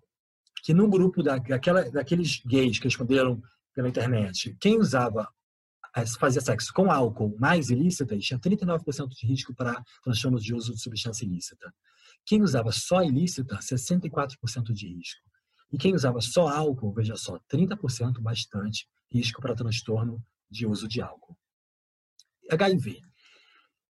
que 0.63 0.73
no 0.73 0.89
grupo 0.89 1.21
da, 1.21 1.38
daquela, 1.38 1.89
daqueles 1.89 2.41
gays 2.45 2.80
que 2.80 2.86
responderam 2.86 3.41
pela 3.73 3.89
internet, 3.89 4.56
quem 4.60 4.80
usava 4.80 5.28
fazia 6.19 6.41
sexo 6.41 6.73
com 6.73 6.91
álcool 6.91 7.36
mais 7.39 7.69
ilícita 7.69 8.17
tinha 8.17 8.39
39% 8.39 9.10
de 9.10 9.28
risco 9.28 9.54
para 9.54 9.82
transtornos 10.04 10.43
de 10.43 10.54
uso 10.54 10.73
de 10.73 10.82
substância 10.82 11.23
ilícita. 11.23 11.71
Quem 12.26 12.41
usava 12.41 12.71
só 12.71 13.04
ilícita, 13.04 13.58
64% 13.58 14.73
de 14.73 14.88
risco. 14.88 15.21
E 15.73 15.77
quem 15.77 15.95
usava 15.95 16.21
só 16.21 16.47
álcool, 16.47 16.93
veja 16.93 17.15
só, 17.15 17.39
30% 17.51 18.21
bastante 18.21 18.88
risco 19.12 19.41
para 19.41 19.55
transtorno 19.55 20.23
de 20.49 20.67
uso 20.67 20.88
de 20.88 21.01
álcool. 21.01 21.36
HIV. 22.51 23.01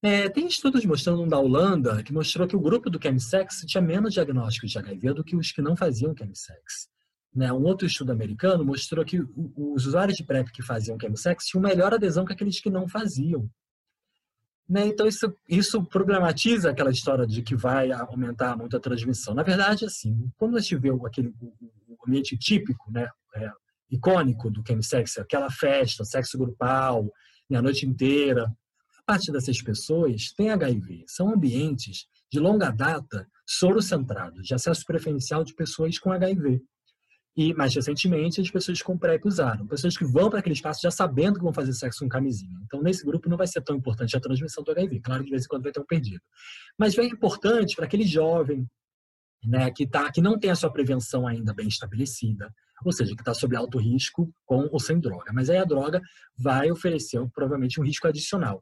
É, 0.02 0.30
tem 0.30 0.46
estudos 0.46 0.84
mostrando 0.84 1.24
um 1.24 1.28
da 1.28 1.40
Holanda 1.40 2.04
que 2.04 2.12
mostrou 2.12 2.48
que 2.48 2.56
o 2.56 2.60
grupo 2.60 2.90
do 2.90 3.02
chemsex 3.02 3.62
tinha 3.66 3.82
menos 3.82 4.14
diagnóstico 4.14 4.68
de 4.68 4.78
HIV 4.78 5.14
do 5.14 5.24
que 5.24 5.38
os 5.38 5.54
que 5.54 5.62
não 5.62 5.76
faziam 5.76 6.16
chemsex. 6.16 6.90
Né? 7.34 7.52
Um 7.54 7.64
outro 7.64 7.88
estudo 7.88 8.12
americano 8.12 8.66
mostrou 8.66 9.06
que 9.06 9.22
os 9.56 9.86
usuários 9.86 10.18
de 10.18 10.26
PrEP 10.26 10.52
que 10.52 10.62
faziam 10.62 10.98
chemsex 11.00 11.46
tinham 11.46 11.62
melhor 11.62 11.94
adesão 11.94 12.26
que 12.26 12.34
aqueles 12.34 12.60
que 12.60 12.70
não 12.70 12.90
faziam. 12.90 13.50
Né? 14.70 14.86
Então, 14.86 15.08
isso, 15.08 15.34
isso 15.48 15.84
problematiza 15.84 16.70
aquela 16.70 16.92
história 16.92 17.26
de 17.26 17.42
que 17.42 17.56
vai 17.56 17.92
aumentar 17.92 18.56
muito 18.56 18.78
a 18.78 18.80
transmissão. 18.80 19.34
Na 19.34 19.42
verdade, 19.42 19.84
assim, 19.84 20.32
quando 20.38 20.56
a 20.58 20.60
gente 20.60 20.76
vê 20.76 20.90
aquele 21.06 21.34
o 21.40 22.08
ambiente 22.08 22.38
típico, 22.38 22.92
né, 22.92 23.10
é, 23.36 23.52
icônico 23.90 24.50
do 24.50 24.64
chemsex, 24.66 25.18
aquela 25.18 25.50
festa, 25.50 26.06
sexo 26.06 26.38
grupal, 26.38 27.12
né, 27.50 27.58
a 27.58 27.62
noite 27.62 27.86
inteira, 27.86 28.46
a 28.46 29.04
parte 29.06 29.32
dessas 29.32 29.60
pessoas 29.62 30.32
tem 30.34 30.52
HIV. 30.52 31.04
São 31.08 31.34
ambientes 31.34 32.06
de 32.32 32.40
longa 32.40 32.70
data, 32.70 33.28
soro 33.46 33.82
centrado, 33.82 34.42
de 34.44 34.54
acesso 34.54 34.86
preferencial 34.86 35.44
de 35.44 35.56
pessoas 35.56 35.98
com 35.98 36.12
HIV. 36.12 36.62
E, 37.40 37.54
mais 37.54 37.74
recentemente, 37.74 38.42
as 38.42 38.52
pessoas 38.52 38.82
com 38.82 38.98
PrEP 38.98 39.26
usaram. 39.26 39.66
Pessoas 39.66 39.96
que 39.96 40.04
vão 40.04 40.30
para 40.30 40.40
aquele 40.40 40.56
espaço 40.56 40.82
já 40.84 40.92
sabendo 40.92 41.36
que 41.38 41.44
vão 41.46 41.54
fazer 41.54 41.72
sexo 41.72 42.04
com 42.04 42.10
camisinha. 42.10 42.60
Então, 42.66 42.82
nesse 42.82 43.06
grupo, 43.06 43.30
não 43.30 43.38
vai 43.38 43.48
ser 43.48 43.62
tão 43.62 43.78
importante 43.78 44.18
a 44.18 44.20
transmissão 44.20 44.62
do 44.62 44.72
HIV. 44.72 45.00
Claro 45.00 45.22
que 45.22 45.28
de 45.28 45.32
vez 45.32 45.46
em 45.46 45.48
quando 45.48 45.64
vai 45.64 45.72
ter 45.72 45.80
um 45.80 45.86
perdido. 45.86 46.22
Mas 46.78 46.98
é 46.98 47.06
importante 47.06 47.78
para 47.78 47.86
aquele 47.86 48.04
jovem 48.04 48.68
né, 49.46 49.72
que, 49.72 49.88
tá, 49.88 50.12
que 50.12 50.20
não 50.20 50.38
tem 50.38 50.52
a 50.52 50.56
sua 50.56 50.70
prevenção 50.70 51.26
ainda 51.26 51.54
bem 51.54 51.70
estabelecida, 51.70 52.54
ou 52.84 52.92
seja, 52.92 53.16
que 53.16 53.22
está 53.22 53.34
sob 53.34 53.56
alto 53.56 53.78
risco 53.78 54.30
com 54.46 54.68
ou 54.70 54.80
sem 54.82 55.00
droga. 55.00 55.32
Mas 55.34 55.50
aí 55.50 55.60
a 55.60 55.64
droga 55.64 56.02
vai 56.38 56.70
oferecer 56.70 57.26
provavelmente 57.34 57.80
um 57.80 57.86
risco 57.86 58.06
adicional. 58.06 58.62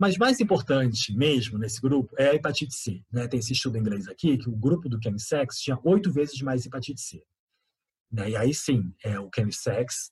Mas 0.00 0.16
mais 0.16 0.40
importante 0.40 1.14
mesmo 1.14 1.58
nesse 1.58 1.78
grupo 1.78 2.14
é 2.18 2.30
a 2.30 2.34
hepatite 2.34 2.74
C. 2.74 3.02
Né? 3.12 3.28
Tem 3.28 3.38
esse 3.38 3.52
estudo 3.52 3.76
em 3.76 3.80
inglês 3.80 4.08
aqui, 4.08 4.38
que 4.38 4.48
o 4.48 4.56
grupo 4.56 4.88
do 4.88 4.98
chemsex 4.98 5.58
tinha 5.58 5.78
oito 5.84 6.10
vezes 6.10 6.40
mais 6.40 6.64
hepatite 6.64 6.98
C. 6.98 7.22
Né? 8.10 8.30
E 8.30 8.36
aí 8.36 8.54
sim, 8.54 8.94
é 9.04 9.20
o 9.20 9.28
chemsex 9.32 10.10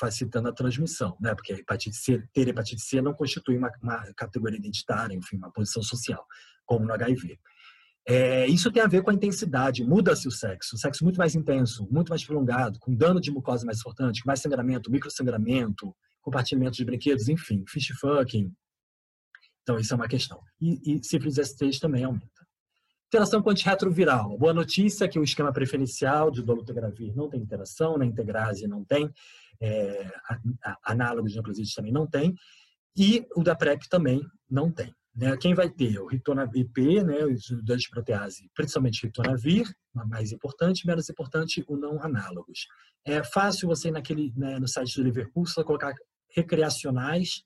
facilitando 0.00 0.48
a 0.48 0.54
transmissão, 0.54 1.18
né? 1.20 1.34
porque 1.34 1.52
a 1.52 1.56
hepatite 1.58 1.94
C, 1.94 2.26
ter 2.32 2.48
hepatite 2.48 2.80
C 2.80 3.02
não 3.02 3.12
constitui 3.12 3.58
uma, 3.58 3.70
uma 3.82 4.10
categoria 4.14 4.58
identitária, 4.58 5.14
enfim, 5.14 5.36
uma 5.36 5.52
posição 5.52 5.82
social, 5.82 6.24
como 6.64 6.86
no 6.86 6.94
HIV. 6.94 7.38
É, 8.08 8.46
isso 8.46 8.72
tem 8.72 8.82
a 8.82 8.86
ver 8.86 9.02
com 9.02 9.10
a 9.10 9.14
intensidade, 9.14 9.84
muda-se 9.84 10.26
o 10.26 10.30
sexo, 10.30 10.76
o 10.76 10.78
sexo 10.78 11.04
muito 11.04 11.18
mais 11.18 11.34
intenso, 11.34 11.86
muito 11.90 12.08
mais 12.08 12.24
prolongado, 12.24 12.78
com 12.78 12.94
dano 12.94 13.20
de 13.20 13.30
mucosa 13.30 13.66
mais 13.66 13.80
importante, 13.80 14.22
mais 14.26 14.40
sangramento, 14.40 14.90
microsangramento, 14.90 15.94
compartilhamento 16.22 16.76
de 16.78 16.86
brinquedos, 16.86 17.28
enfim, 17.28 17.64
fish 17.68 17.88
fucking, 18.00 18.50
então, 19.64 19.78
isso 19.78 19.94
é 19.94 19.96
uma 19.96 20.06
questão. 20.06 20.40
E, 20.60 20.94
e 20.94 21.02
sífilis 21.02 21.36
STs 21.36 21.80
também 21.80 22.04
aumenta. 22.04 22.46
Interação 23.08 23.42
com 23.42 23.50
antirretroviral. 23.50 24.36
Boa 24.36 24.52
notícia 24.52 25.08
que 25.08 25.18
o 25.18 25.24
esquema 25.24 25.52
preferencial 25.52 26.30
de 26.30 26.42
dolutegravir 26.42 27.16
não 27.16 27.30
tem 27.30 27.40
interação, 27.40 27.96
na 27.96 28.04
integrase 28.04 28.66
não 28.66 28.84
tem, 28.84 29.10
é, 29.60 30.12
análogos 30.84 31.32
de 31.32 31.74
também 31.74 31.92
não 31.92 32.06
tem, 32.06 32.34
e 32.96 33.26
o 33.34 33.42
da 33.42 33.54
PrEP 33.54 33.88
também 33.88 34.20
não 34.50 34.70
tem. 34.70 34.94
Né? 35.16 35.34
Quem 35.38 35.54
vai 35.54 35.70
ter? 35.70 35.98
O 35.98 36.06
ritonavir 36.06 36.68
P, 36.70 37.02
né, 37.02 37.24
os 37.24 37.42
de 37.42 37.88
protease, 37.88 38.50
principalmente 38.54 39.06
ritonavir, 39.06 39.72
mais 39.94 40.32
importante, 40.32 40.86
menos 40.86 41.08
importante, 41.08 41.64
o 41.68 41.76
não 41.76 42.02
análogos. 42.02 42.66
É 43.04 43.22
fácil 43.22 43.68
você, 43.68 43.90
naquele, 43.90 44.32
né, 44.36 44.58
no 44.58 44.68
site 44.68 44.96
do 44.96 45.04
Liverpool, 45.04 45.46
colocar 45.64 45.94
recreacionais 46.34 47.44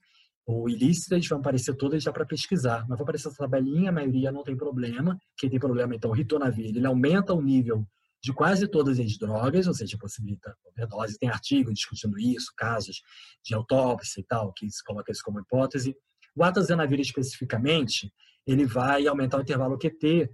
ou 0.49 0.67
ilícitas, 0.67 1.29
vão 1.29 1.41
aparecer 1.41 1.77
todas 1.77 2.03
já 2.03 2.11
para 2.11 2.25
pesquisar. 2.25 2.87
Mas 2.89 2.99
vai 2.99 3.03
aparecer 3.03 3.29
essa 3.29 3.37
tabelinha, 3.37 3.91
a 3.91 3.93
maioria 3.93 4.33
não 4.33 4.43
tem 4.43 4.57
problema. 4.57 5.19
Quem 5.37 5.51
tem 5.51 5.61
problema, 5.61 5.95
então, 5.95 6.11
o 6.11 6.15
ritonavir, 6.15 6.75
ele 6.75 6.87
aumenta 6.87 7.35
o 7.35 7.43
nível 7.43 7.87
de 8.23 8.33
quase 8.33 8.67
todas 8.67 8.99
as 8.99 9.19
drogas, 9.19 9.67
ou 9.67 9.75
seja, 9.75 9.99
possibilita 9.99 10.57
overdose. 10.65 11.19
Tem 11.19 11.29
artigo 11.29 11.71
discutindo 11.71 12.19
isso, 12.19 12.51
casos 12.57 13.03
de 13.45 13.55
autópsia 13.55 14.23
e 14.23 14.25
tal, 14.25 14.51
que 14.55 14.71
se 14.71 14.83
coloca 14.83 15.13
isso 15.13 15.21
como 15.23 15.39
hipótese. 15.39 15.95
O 16.35 16.43
atazanavir, 16.43 16.99
especificamente, 16.99 18.11
ele 18.47 18.65
vai 18.65 19.07
aumentar 19.07 19.37
o 19.37 19.43
intervalo 19.43 19.79
QT, 19.79 20.31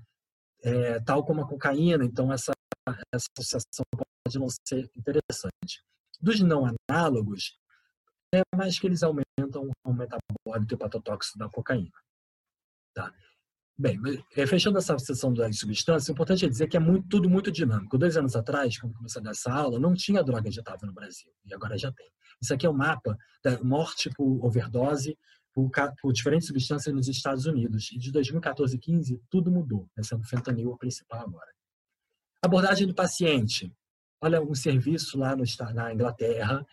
é, 0.63 1.01
tal 1.01 1.25
como 1.25 1.43
a 1.43 1.49
cocaína, 1.49 2.05
então 2.05 2.33
essa, 2.33 2.53
essa 3.13 3.27
associação 3.37 3.85
pode 3.93 4.39
não 4.39 4.47
ser 4.65 4.89
interessante. 4.97 5.83
Dos 6.21 6.39
não 6.39 6.65
análogos, 6.89 7.59
é 8.35 8.57
mais 8.57 8.79
que 8.79 8.87
eles 8.87 9.03
aumentam 9.03 9.71
o 9.85 9.93
metabólito 9.93 10.75
hepatotóxico 10.75 11.39
da 11.39 11.49
cocaína. 11.49 11.93
Tá? 12.95 13.13
Bem, 13.77 13.99
é, 14.37 14.47
fechando 14.47 14.79
essa 14.79 14.97
sessão 14.99 15.33
das 15.33 15.59
substâncias, 15.59 16.09
o 16.09 16.13
importante 16.13 16.45
é 16.45 16.49
dizer 16.49 16.69
que 16.69 16.77
é 16.77 16.81
muito, 16.81 17.09
tudo 17.09 17.29
muito 17.29 17.51
dinâmico. 17.51 17.99
Dois 17.99 18.17
anos 18.17 18.37
atrás, 18.37 18.79
quando 18.79 18.95
a 18.95 19.21
dar 19.21 19.31
essa 19.33 19.53
aula, 19.53 19.81
não 19.81 19.95
tinha 19.95 20.23
droga 20.23 20.49
injetável 20.49 20.87
no 20.87 20.95
Brasil, 20.95 21.33
e 21.45 21.53
agora 21.53 21.77
já 21.77 21.91
tem. 21.91 22.09
Isso 22.41 22.55
aqui 22.55 22.67
é 22.67 22.71
um 22.71 22.75
mapa 22.75 23.17
da 23.43 23.63
morte 23.63 24.11
por 24.11 24.45
overdose 24.45 25.19
por, 25.55 25.71
por 26.01 26.13
diferentes 26.13 26.49
substâncias 26.49 26.95
nos 26.95 27.09
Estados 27.09 27.47
Unidos. 27.47 27.91
E 27.93 27.99
de 27.99 28.11
2014 28.11 28.77
e 28.77 28.79
15, 28.79 29.23
tudo 29.31 29.51
mudou, 29.51 29.89
né, 29.97 30.03
sendo 30.03 30.23
o 30.23 30.27
fentanil 30.27 30.71
o 30.71 30.77
principal 30.77 31.21
agora. 31.21 31.51
Abordagem 32.43 32.87
do 32.87 32.95
paciente. 32.95 33.73
Olha, 34.21 34.43
um 34.43 34.55
serviço 34.55 35.17
lá 35.19 35.35
no, 35.37 35.45
na 35.73 35.95
Inglaterra 35.95 36.67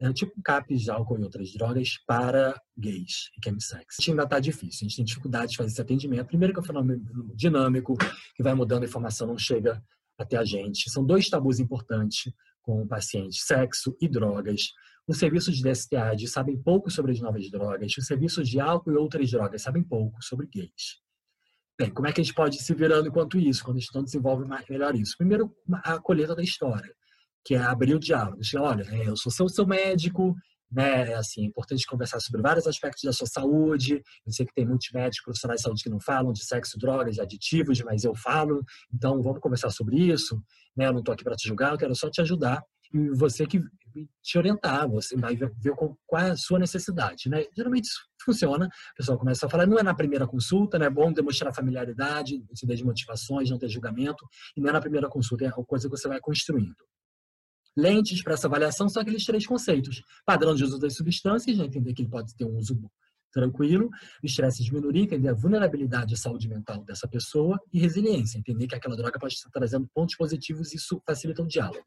é, 0.00 0.12
tipo 0.12 0.32
CAPs 0.42 0.82
de 0.82 0.90
álcool 0.90 1.18
e 1.18 1.22
outras 1.22 1.52
drogas 1.52 1.98
para 2.06 2.58
gays 2.76 3.28
e 3.36 3.44
chemsex. 3.44 3.96
A 3.98 4.02
gente 4.02 4.10
ainda 4.10 4.22
está 4.22 4.40
difícil, 4.40 4.86
a 4.86 4.88
gente 4.88 4.96
tem 4.96 5.04
dificuldade 5.04 5.50
de 5.52 5.56
fazer 5.58 5.70
esse 5.70 5.80
atendimento. 5.80 6.26
Primeiro 6.26 6.54
que 6.54 6.60
é 6.60 6.62
um 6.62 6.66
fenômeno 6.66 7.02
dinâmico, 7.34 7.96
que 8.34 8.42
vai 8.42 8.54
mudando, 8.54 8.82
a 8.82 8.86
informação 8.86 9.26
não 9.26 9.36
chega 9.36 9.82
até 10.18 10.38
a 10.38 10.44
gente. 10.44 10.90
São 10.90 11.04
dois 11.04 11.28
tabus 11.28 11.60
importantes 11.60 12.32
com 12.62 12.82
o 12.82 12.88
paciente, 12.88 13.42
sexo 13.42 13.94
e 14.00 14.08
drogas. 14.08 14.70
Os 15.06 15.18
serviços 15.18 15.56
de 15.56 15.62
DSTA 15.62 16.16
sabem 16.26 16.56
pouco 16.56 16.90
sobre 16.90 17.12
as 17.12 17.20
novas 17.20 17.50
drogas, 17.50 17.92
os 17.98 18.06
serviços 18.06 18.48
de 18.48 18.58
álcool 18.58 18.92
e 18.92 18.96
outras 18.96 19.30
drogas 19.30 19.62
sabem 19.62 19.82
pouco 19.82 20.22
sobre 20.22 20.46
gays. 20.46 21.00
Bem, 21.78 21.90
como 21.90 22.06
é 22.06 22.12
que 22.12 22.20
a 22.20 22.24
gente 22.24 22.34
pode 22.34 22.56
ir 22.56 22.60
se 22.60 22.74
virando 22.74 23.08
enquanto 23.08 23.38
isso, 23.38 23.64
quando 23.64 23.78
a 23.78 23.80
gente 23.80 23.94
não 23.94 24.04
desenvolve 24.04 24.46
mais, 24.46 24.66
melhor 24.68 24.94
isso? 24.94 25.16
Primeiro, 25.16 25.54
a 25.82 25.98
colheita 25.98 26.34
da 26.34 26.42
história 26.42 26.94
que 27.44 27.54
é 27.54 27.58
abrir 27.58 27.94
o 27.94 28.00
diálogo. 28.00 28.40
Dizer, 28.40 28.58
olha, 28.58 28.84
é, 28.90 29.08
eu 29.08 29.16
sou 29.16 29.30
seu, 29.30 29.48
seu 29.48 29.66
médico, 29.66 30.34
né? 30.70 31.10
É 31.10 31.14
assim, 31.14 31.42
é 31.42 31.46
importante 31.46 31.86
conversar 31.86 32.20
sobre 32.20 32.42
vários 32.42 32.66
aspectos 32.66 33.02
da 33.02 33.12
sua 33.12 33.26
saúde. 33.26 34.02
Eu 34.26 34.32
sei 34.32 34.46
que 34.46 34.54
tem 34.54 34.66
muitos 34.66 34.88
médicos 34.92 35.24
profissionais 35.24 35.60
de 35.60 35.64
saúde 35.64 35.82
que 35.82 35.90
não 35.90 36.00
falam 36.00 36.32
de 36.32 36.44
sexo, 36.44 36.78
drogas, 36.78 37.18
aditivos, 37.18 37.80
mas 37.80 38.04
eu 38.04 38.14
falo. 38.14 38.62
Então, 38.92 39.20
vamos 39.22 39.40
conversar 39.40 39.70
sobre 39.70 39.96
isso. 39.96 40.40
Né? 40.76 40.86
Eu 40.86 40.92
não 40.92 41.00
estou 41.00 41.12
aqui 41.12 41.24
para 41.24 41.34
te 41.34 41.48
julgar, 41.48 41.72
eu 41.72 41.78
quero 41.78 41.94
só 41.94 42.08
te 42.08 42.20
ajudar 42.20 42.62
e 42.92 43.10
você 43.10 43.46
que 43.46 43.62
te 44.22 44.38
orientar, 44.38 44.88
você 44.88 45.16
vai 45.16 45.36
ver 45.36 45.74
qual 46.06 46.22
é 46.22 46.30
a 46.30 46.36
sua 46.36 46.58
necessidade, 46.58 47.28
né? 47.28 47.44
Geralmente 47.56 47.84
isso 47.84 48.00
funciona, 48.24 48.66
o 48.66 48.96
pessoal 48.96 49.18
começa 49.18 49.46
a 49.46 49.48
falar, 49.48 49.66
não 49.66 49.78
é 49.78 49.82
na 49.82 49.94
primeira 49.94 50.26
consulta, 50.26 50.78
né? 50.78 50.86
É 50.86 50.90
bom 50.90 51.12
demonstrar 51.12 51.54
familiaridade, 51.54 52.36
entender 52.36 52.76
de 52.76 52.84
motivações, 52.84 53.50
não 53.50 53.58
ter 53.58 53.68
julgamento, 53.68 54.24
e 54.56 54.60
não 54.60 54.70
é 54.70 54.72
na 54.72 54.80
primeira 54.80 55.08
consulta, 55.08 55.44
é 55.44 55.48
a 55.48 55.52
coisa 55.52 55.88
que 55.88 55.96
você 55.96 56.08
vai 56.08 56.20
construindo. 56.20 56.76
Lentes 57.76 58.22
para 58.22 58.34
essa 58.34 58.46
avaliação 58.46 58.88
são 58.88 59.02
aqueles 59.02 59.24
três 59.24 59.46
conceitos. 59.46 60.02
Padrão 60.24 60.54
de 60.54 60.64
uso 60.64 60.78
das 60.78 60.94
substâncias, 60.94 61.56
já 61.56 61.64
entender 61.64 61.94
que 61.94 62.02
ele 62.02 62.08
pode 62.08 62.34
ter 62.34 62.44
um 62.44 62.56
uso 62.56 62.78
tranquilo, 63.32 63.88
estresse 64.22 64.62
diminuir, 64.62 65.02
entender 65.02 65.28
a 65.28 65.34
vulnerabilidade 65.34 66.14
à 66.14 66.16
saúde 66.16 66.48
mental 66.48 66.84
dessa 66.84 67.06
pessoa 67.06 67.58
e 67.72 67.78
resiliência, 67.78 68.38
entender 68.38 68.66
que 68.66 68.74
aquela 68.74 68.96
droga 68.96 69.18
pode 69.18 69.34
estar 69.34 69.50
trazendo 69.50 69.88
pontos 69.94 70.16
positivos 70.16 70.72
e 70.72 70.76
isso 70.76 71.00
facilita 71.06 71.42
o 71.42 71.46
diálogo. 71.46 71.86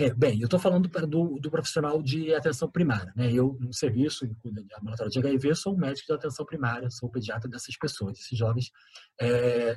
É, 0.00 0.14
bem, 0.14 0.38
eu 0.38 0.44
estou 0.44 0.60
falando 0.60 0.88
do, 0.88 1.40
do, 1.40 1.50
profissional 1.50 2.00
de 2.00 2.32
atenção 2.32 2.70
primária. 2.70 3.12
Né? 3.16 3.32
Eu, 3.32 3.56
no 3.58 3.74
serviço, 3.74 4.24
em 4.24 4.36
ambulatório 4.80 5.10
de 5.10 5.18
HIV, 5.18 5.56
sou 5.56 5.76
médico 5.76 6.06
de 6.06 6.12
atenção 6.12 6.46
primária, 6.46 6.88
sou 6.88 7.10
pediatra 7.10 7.50
dessas 7.50 7.76
pessoas, 7.76 8.12
desses 8.12 8.38
jovens. 8.38 8.70
É, 9.20 9.74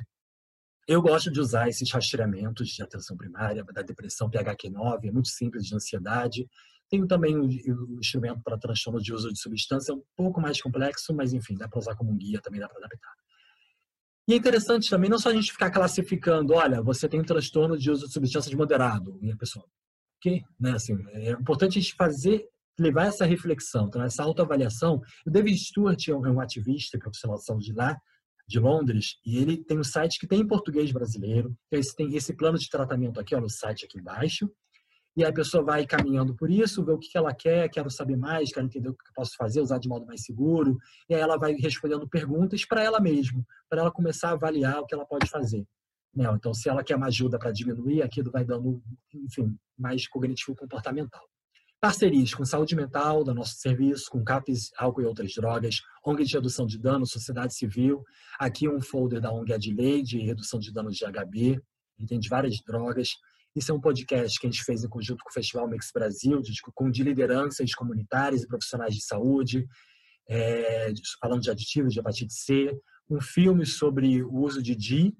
eu 0.86 1.00
gosto 1.00 1.30
de 1.30 1.40
usar 1.40 1.68
esses 1.68 1.90
rastreamentos 1.90 2.68
de 2.68 2.82
atenção 2.82 3.16
primária, 3.16 3.64
da 3.64 3.82
depressão 3.82 4.28
PHQ-9, 4.28 5.04
é 5.04 5.12
muito 5.12 5.28
simples, 5.28 5.66
de 5.66 5.74
ansiedade. 5.74 6.48
Tenho 6.88 7.06
também 7.06 7.36
o, 7.36 7.44
o 7.44 7.98
instrumento 7.98 8.42
para 8.42 8.58
transtorno 8.58 9.00
de 9.00 9.12
uso 9.12 9.32
de 9.32 9.40
substância, 9.40 9.92
é 9.92 9.94
um 9.94 10.02
pouco 10.16 10.40
mais 10.40 10.60
complexo, 10.60 11.14
mas 11.14 11.32
enfim, 11.32 11.54
dá 11.54 11.68
para 11.68 11.78
usar 11.78 11.94
como 11.94 12.10
um 12.10 12.16
guia, 12.16 12.40
também 12.40 12.60
dá 12.60 12.68
para 12.68 12.78
adaptar. 12.78 13.12
E 14.28 14.34
é 14.34 14.36
interessante 14.36 14.88
também 14.88 15.10
não 15.10 15.18
só 15.18 15.30
a 15.30 15.34
gente 15.34 15.52
ficar 15.52 15.70
classificando, 15.70 16.54
olha, 16.54 16.80
você 16.82 17.08
tem 17.08 17.20
um 17.20 17.24
transtorno 17.24 17.76
de 17.76 17.90
uso 17.90 18.06
de 18.06 18.12
substâncias 18.12 18.54
moderado, 18.54 19.18
e 19.20 19.32
a 19.32 19.36
pessoa, 19.36 19.64
ok? 20.18 20.42
Né? 20.60 20.72
Assim, 20.72 20.96
é 21.12 21.30
importante 21.30 21.78
a 21.78 21.82
gente 21.82 21.94
fazer, 21.94 22.46
levar 22.78 23.06
essa 23.06 23.24
reflexão, 23.24 23.86
então, 23.86 24.02
essa 24.02 24.22
autoavaliação. 24.22 25.00
O 25.26 25.30
David 25.30 25.58
Stewart 25.58 26.08
é 26.08 26.14
um 26.14 26.40
ativista 26.40 26.98
profissional 26.98 27.38
de 27.38 27.44
saúde 27.44 27.72
lá, 27.72 27.96
de 28.46 28.58
Londres, 28.58 29.18
e 29.24 29.38
ele 29.38 29.56
tem 29.56 29.78
um 29.78 29.84
site 29.84 30.18
que 30.18 30.26
tem 30.26 30.40
em 30.40 30.46
português 30.46 30.90
brasileiro. 30.92 31.56
Esse, 31.70 31.94
tem 31.94 32.14
esse 32.14 32.34
plano 32.36 32.58
de 32.58 32.68
tratamento 32.68 33.20
aqui, 33.20 33.34
ó, 33.34 33.40
no 33.40 33.48
site 33.48 33.84
aqui 33.84 33.98
embaixo. 33.98 34.50
E 35.14 35.24
a 35.24 35.32
pessoa 35.32 35.62
vai 35.62 35.86
caminhando 35.86 36.34
por 36.34 36.50
isso, 36.50 36.84
ver 36.84 36.92
o 36.92 36.98
que 36.98 37.16
ela 37.16 37.34
quer, 37.34 37.68
quero 37.68 37.90
saber 37.90 38.16
mais, 38.16 38.50
quero 38.50 38.66
entender 38.66 38.88
o 38.88 38.94
que 38.94 39.10
eu 39.10 39.14
posso 39.14 39.36
fazer, 39.36 39.60
usar 39.60 39.78
de 39.78 39.88
modo 39.88 40.06
mais 40.06 40.24
seguro. 40.24 40.78
E 41.08 41.14
aí 41.14 41.20
ela 41.20 41.36
vai 41.36 41.52
respondendo 41.52 42.08
perguntas 42.08 42.64
para 42.64 42.82
ela 42.82 42.98
mesma, 42.98 43.44
para 43.68 43.82
ela 43.82 43.90
começar 43.92 44.30
a 44.30 44.32
avaliar 44.32 44.80
o 44.80 44.86
que 44.86 44.94
ela 44.94 45.04
pode 45.04 45.28
fazer. 45.28 45.66
Né? 46.14 46.24
Então, 46.34 46.54
se 46.54 46.68
ela 46.68 46.82
quer 46.82 46.96
uma 46.96 47.06
ajuda 47.06 47.38
para 47.38 47.52
diminuir, 47.52 48.02
aquilo 48.02 48.30
vai 48.30 48.44
dando, 48.44 48.82
enfim, 49.14 49.54
mais 49.78 50.08
cognitivo 50.08 50.56
comportamental. 50.56 51.22
Parcerias 51.82 52.32
com 52.32 52.44
saúde 52.44 52.76
mental, 52.76 53.24
do 53.24 53.34
nosso 53.34 53.56
serviço, 53.56 54.08
com 54.08 54.22
CAPES, 54.22 54.70
álcool 54.76 55.02
e 55.02 55.04
outras 55.04 55.34
drogas, 55.34 55.80
ONG 56.06 56.22
de 56.22 56.34
redução 56.34 56.64
de 56.64 56.78
dano, 56.78 57.04
sociedade 57.04 57.56
civil. 57.56 58.04
Aqui 58.38 58.68
um 58.68 58.80
folder 58.80 59.20
da 59.20 59.32
ONG 59.32 59.52
Adley, 59.52 60.00
de 60.00 60.20
redução 60.20 60.60
de 60.60 60.72
danos 60.72 60.96
de 60.96 61.04
HB, 61.04 61.60
tem 62.06 62.20
de 62.20 62.28
várias 62.28 62.62
drogas. 62.64 63.16
Isso 63.56 63.72
é 63.72 63.74
um 63.74 63.80
podcast 63.80 64.38
que 64.38 64.46
a 64.46 64.50
gente 64.50 64.62
fez 64.62 64.84
em 64.84 64.88
conjunto 64.88 65.24
com 65.24 65.30
o 65.30 65.32
Festival 65.32 65.66
Mix 65.66 65.90
Brasil, 65.92 66.40
de, 66.40 66.52
com 66.72 66.88
de 66.88 67.02
lideranças 67.02 67.74
comunitárias 67.74 68.44
e 68.44 68.46
profissionais 68.46 68.94
de 68.94 69.04
saúde, 69.04 69.66
é, 70.30 70.92
falando 71.20 71.42
de 71.42 71.50
aditivos, 71.50 71.92
de 71.92 71.98
hepatite 71.98 72.32
C. 72.32 72.80
um 73.10 73.20
filme 73.20 73.66
sobre 73.66 74.22
o 74.22 74.36
uso 74.36 74.62
de 74.62 74.76
DI, 74.76 75.16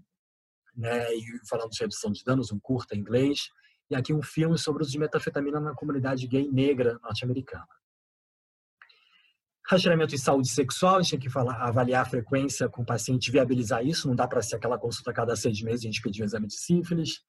né, 0.76 1.12
e 1.12 1.24
falando 1.50 1.70
de 1.70 1.80
redução 1.80 2.12
de 2.12 2.22
danos, 2.22 2.52
um 2.52 2.60
curta 2.60 2.94
em 2.94 3.00
inglês, 3.00 3.48
e 3.92 3.94
aqui 3.94 4.12
um 4.12 4.22
filme 4.22 4.58
sobre 4.58 4.82
o 4.82 4.84
uso 4.84 4.92
de 4.92 4.98
metanfetamina 4.98 5.60
na 5.60 5.74
comunidade 5.74 6.26
gay 6.26 6.50
negra 6.50 6.98
norte-americana. 7.02 7.68
Rastreamento 9.68 10.14
em 10.14 10.18
saúde 10.18 10.48
sexual, 10.48 10.96
a 10.96 11.02
gente 11.02 11.10
tem 11.12 11.20
que 11.20 11.30
falar, 11.30 11.54
avaliar 11.56 12.02
a 12.02 12.08
frequência 12.08 12.68
com 12.68 12.82
o 12.82 12.86
paciente, 12.86 13.30
viabilizar 13.30 13.86
isso, 13.86 14.08
não 14.08 14.16
dá 14.16 14.26
para 14.26 14.42
ser 14.42 14.56
aquela 14.56 14.78
consulta 14.78 15.10
a 15.10 15.14
cada 15.14 15.36
seis 15.36 15.60
meses, 15.62 15.84
a 15.84 15.88
gente 15.88 16.02
pedir 16.02 16.22
um 16.22 16.24
exame 16.24 16.46
de 16.46 16.54
sífilis. 16.54 17.20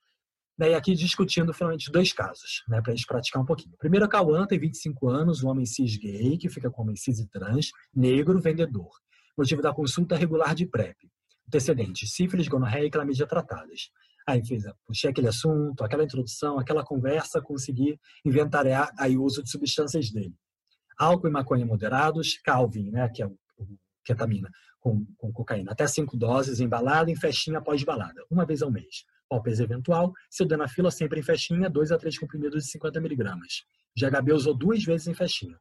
Né, 0.57 0.69
e 0.69 0.73
aqui 0.75 0.93
discutindo 0.93 1.51
finalmente 1.51 1.91
dois 1.91 2.13
casos, 2.13 2.63
né, 2.67 2.79
para 2.79 2.93
a 2.93 2.95
gente 2.95 3.07
praticar 3.07 3.41
um 3.41 3.45
pouquinho. 3.45 3.75
Primeiro, 3.77 4.05
a 4.05 4.07
Cauã 4.07 4.45
tem 4.45 4.59
25 4.59 5.09
anos, 5.09 5.43
um 5.43 5.49
homem 5.49 5.65
cis 5.65 5.97
gay, 5.97 6.37
que 6.37 6.47
fica 6.47 6.69
com 6.69 6.83
homem 6.83 6.95
cis 6.95 7.19
e 7.19 7.27
trans, 7.27 7.71
negro, 7.93 8.39
vendedor. 8.39 8.91
Motivo 9.37 9.61
da 9.61 9.73
consulta 9.73 10.15
regular 10.15 10.53
de 10.53 10.65
PrEP. 10.67 10.95
Antecedentes, 11.47 12.13
sífilis, 12.13 12.47
gonorreia 12.47 12.85
e 12.85 12.91
clamídia 12.91 13.25
tratadas. 13.25 13.89
Aí 14.27 14.45
fez, 14.45 14.63
puxei 14.85 15.09
aquele 15.09 15.27
assunto, 15.27 15.83
aquela 15.83 16.03
introdução, 16.03 16.57
aquela 16.57 16.83
conversa, 16.83 17.41
consegui 17.41 17.99
inventariar 18.25 18.89
aí 18.97 19.17
o 19.17 19.23
uso 19.23 19.43
de 19.43 19.49
substâncias 19.49 20.09
dele. 20.11 20.33
Álcool 20.97 21.27
e 21.27 21.31
maconha 21.31 21.65
moderados, 21.65 22.37
Calvin, 22.43 22.91
né, 22.91 23.09
que 23.09 23.21
é 23.21 23.27
o, 23.27 23.37
ketamina, 24.03 24.49
com, 24.79 25.05
com 25.17 25.31
cocaína, 25.31 25.71
até 25.71 25.87
cinco 25.87 26.17
doses, 26.17 26.59
embalada 26.59 27.09
em 27.09 27.15
festinha 27.15 27.59
após 27.59 27.83
balada, 27.83 28.23
uma 28.29 28.45
vez 28.45 28.61
ao 28.61 28.71
mês. 28.71 29.05
Ópes 29.29 29.59
eventual, 29.59 30.13
sildenafila 30.29 30.91
sempre 30.91 31.19
em 31.19 31.23
festinha, 31.23 31.69
dois 31.69 31.91
a 31.91 31.97
três 31.97 32.17
comprimidos 32.19 32.65
de 32.65 32.71
50 32.71 32.99
miligramas. 33.01 33.63
GHB 33.97 34.33
usou 34.33 34.53
duas 34.53 34.83
vezes 34.83 35.07
em 35.07 35.13
festinha. 35.13 35.57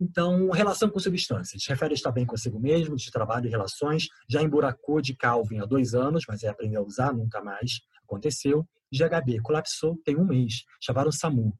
Então, 0.00 0.48
relação 0.50 0.88
com 0.88 0.98
substâncias. 0.98 1.62
Refere 1.66 1.92
a 1.92 1.94
estar 1.94 2.10
bem 2.10 2.24
consigo 2.24 2.58
mesmo, 2.58 2.96
de 2.96 3.10
trabalho 3.10 3.46
e 3.46 3.50
relações. 3.50 4.08
Já 4.28 4.42
emburacou 4.42 5.00
de 5.00 5.14
Calvin 5.14 5.58
há 5.58 5.66
dois 5.66 5.94
anos, 5.94 6.24
mas 6.26 6.42
é 6.42 6.48
aprender 6.48 6.76
a 6.76 6.82
usar, 6.82 7.12
nunca 7.12 7.42
mais 7.42 7.80
aconteceu. 8.02 8.66
GHB 8.90 9.40
colapsou 9.42 10.00
tem 10.04 10.16
um 10.16 10.24
mês. 10.24 10.64
Chamaram 10.80 11.10
o 11.10 11.12
SAMU. 11.12 11.54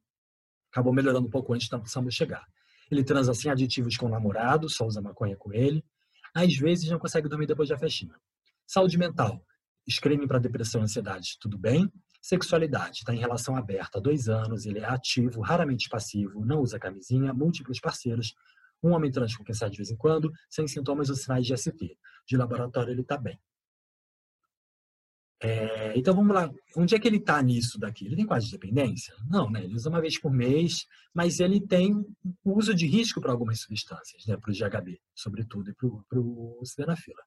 Acabou 0.72 0.92
melhorando 0.92 1.26
um 1.26 1.30
pouco 1.30 1.52
antes 1.52 1.68
do 1.68 1.86
SAMU 1.86 2.10
chegar. 2.10 2.44
Ele 2.90 3.04
transa 3.04 3.34
sem 3.34 3.50
aditivos 3.50 3.96
com 3.96 4.06
o 4.06 4.08
namorado, 4.08 4.68
só 4.68 4.86
usa 4.86 5.02
maconha 5.02 5.36
com 5.36 5.52
ele. 5.52 5.84
Às 6.34 6.56
vezes 6.56 6.88
não 6.88 6.98
consegue 6.98 7.28
dormir 7.28 7.46
depois 7.46 7.68
da 7.68 7.76
festinha. 7.78 8.14
Saúde 8.66 8.96
mental. 8.96 9.44
Screening 9.88 10.26
para 10.26 10.38
depressão 10.38 10.80
e 10.80 10.84
ansiedade, 10.84 11.36
tudo 11.40 11.58
bem. 11.58 11.90
Sexualidade, 12.20 12.98
está 12.98 13.14
em 13.14 13.18
relação 13.18 13.56
aberta 13.56 13.98
há 13.98 14.00
dois 14.00 14.28
anos, 14.28 14.66
ele 14.66 14.78
é 14.78 14.84
ativo, 14.84 15.40
raramente 15.40 15.88
passivo, 15.88 16.44
não 16.44 16.60
usa 16.60 16.78
camisinha, 16.78 17.32
múltiplos 17.32 17.80
parceiros, 17.80 18.34
um 18.82 18.90
homem 18.90 19.10
trans 19.10 19.34
com 19.36 19.44
quem 19.44 19.54
sai 19.54 19.70
de 19.70 19.76
vez 19.76 19.90
em 19.90 19.96
quando, 19.96 20.32
sem 20.48 20.66
sintomas 20.66 21.08
ou 21.08 21.16
sinais 21.16 21.46
de 21.46 21.56
ST. 21.56 21.96
De 22.26 22.36
laboratório 22.36 22.92
ele 22.92 23.02
está 23.02 23.16
bem. 23.16 23.40
É, 25.42 25.98
então 25.98 26.14
vamos 26.14 26.34
lá, 26.34 26.52
onde 26.76 26.94
é 26.94 26.98
que 26.98 27.08
ele 27.08 27.16
está 27.16 27.40
nisso 27.42 27.78
daqui? 27.78 28.04
Ele 28.04 28.16
tem 28.16 28.26
quase 28.26 28.46
de 28.46 28.52
dependência? 28.52 29.14
Não, 29.26 29.50
né? 29.50 29.64
Ele 29.64 29.74
usa 29.74 29.88
uma 29.88 30.00
vez 30.00 30.20
por 30.20 30.30
mês, 30.30 30.86
mas 31.14 31.40
ele 31.40 31.58
tem 31.58 32.04
uso 32.44 32.74
de 32.74 32.86
risco 32.86 33.22
para 33.22 33.32
algumas 33.32 33.60
substâncias, 33.60 34.26
né? 34.26 34.36
Para 34.36 34.50
o 34.50 34.54
GHB, 34.54 35.00
sobretudo, 35.14 35.70
e 35.70 35.74
para 35.74 36.20
o 36.20 36.60
sildenafila. 36.62 37.22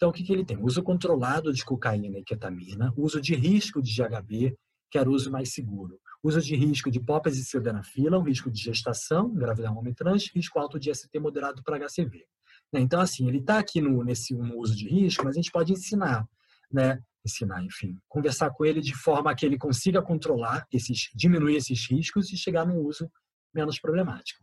Então, 0.00 0.08
o 0.08 0.12
que, 0.14 0.24
que 0.24 0.32
ele 0.32 0.46
tem? 0.46 0.56
Uso 0.56 0.82
controlado 0.82 1.52
de 1.52 1.62
cocaína 1.62 2.18
e 2.18 2.24
ketamina, 2.24 2.90
uso 2.96 3.20
de 3.20 3.34
risco 3.34 3.82
de 3.82 3.94
GHB, 3.94 4.56
que 4.90 4.96
era 4.96 5.06
o 5.06 5.12
uso 5.12 5.30
mais 5.30 5.52
seguro. 5.52 6.00
Uso 6.22 6.40
de 6.40 6.56
risco 6.56 6.90
de 6.90 6.98
POPs 6.98 7.36
e 7.36 7.44
sildenafila, 7.44 8.18
um 8.18 8.22
risco 8.22 8.50
de 8.50 8.62
gestação, 8.62 9.28
engravidar 9.28 9.74
um 9.74 9.78
homem 9.78 9.92
trans, 9.92 10.30
risco 10.34 10.58
alto 10.58 10.80
de 10.80 10.90
ST 10.94 11.18
moderado 11.18 11.62
para 11.62 11.76
HCV. 11.76 12.24
Né? 12.72 12.80
Então, 12.80 12.98
assim, 12.98 13.28
ele 13.28 13.40
está 13.40 13.58
aqui 13.58 13.82
no, 13.82 14.02
nesse 14.02 14.32
no 14.32 14.58
uso 14.58 14.74
de 14.74 14.88
risco, 14.88 15.22
mas 15.22 15.34
a 15.34 15.38
gente 15.38 15.52
pode 15.52 15.70
ensinar, 15.70 16.26
né? 16.72 16.98
Ensinar, 17.22 17.62
enfim, 17.62 17.98
conversar 18.08 18.48
com 18.52 18.64
ele 18.64 18.80
de 18.80 18.94
forma 18.94 19.34
que 19.34 19.44
ele 19.44 19.58
consiga 19.58 20.00
controlar 20.00 20.66
esses, 20.72 21.10
diminuir 21.14 21.56
esses 21.56 21.86
riscos 21.90 22.32
e 22.32 22.38
chegar 22.38 22.66
num 22.66 22.78
uso 22.78 23.06
menos 23.52 23.78
problemático 23.78 24.42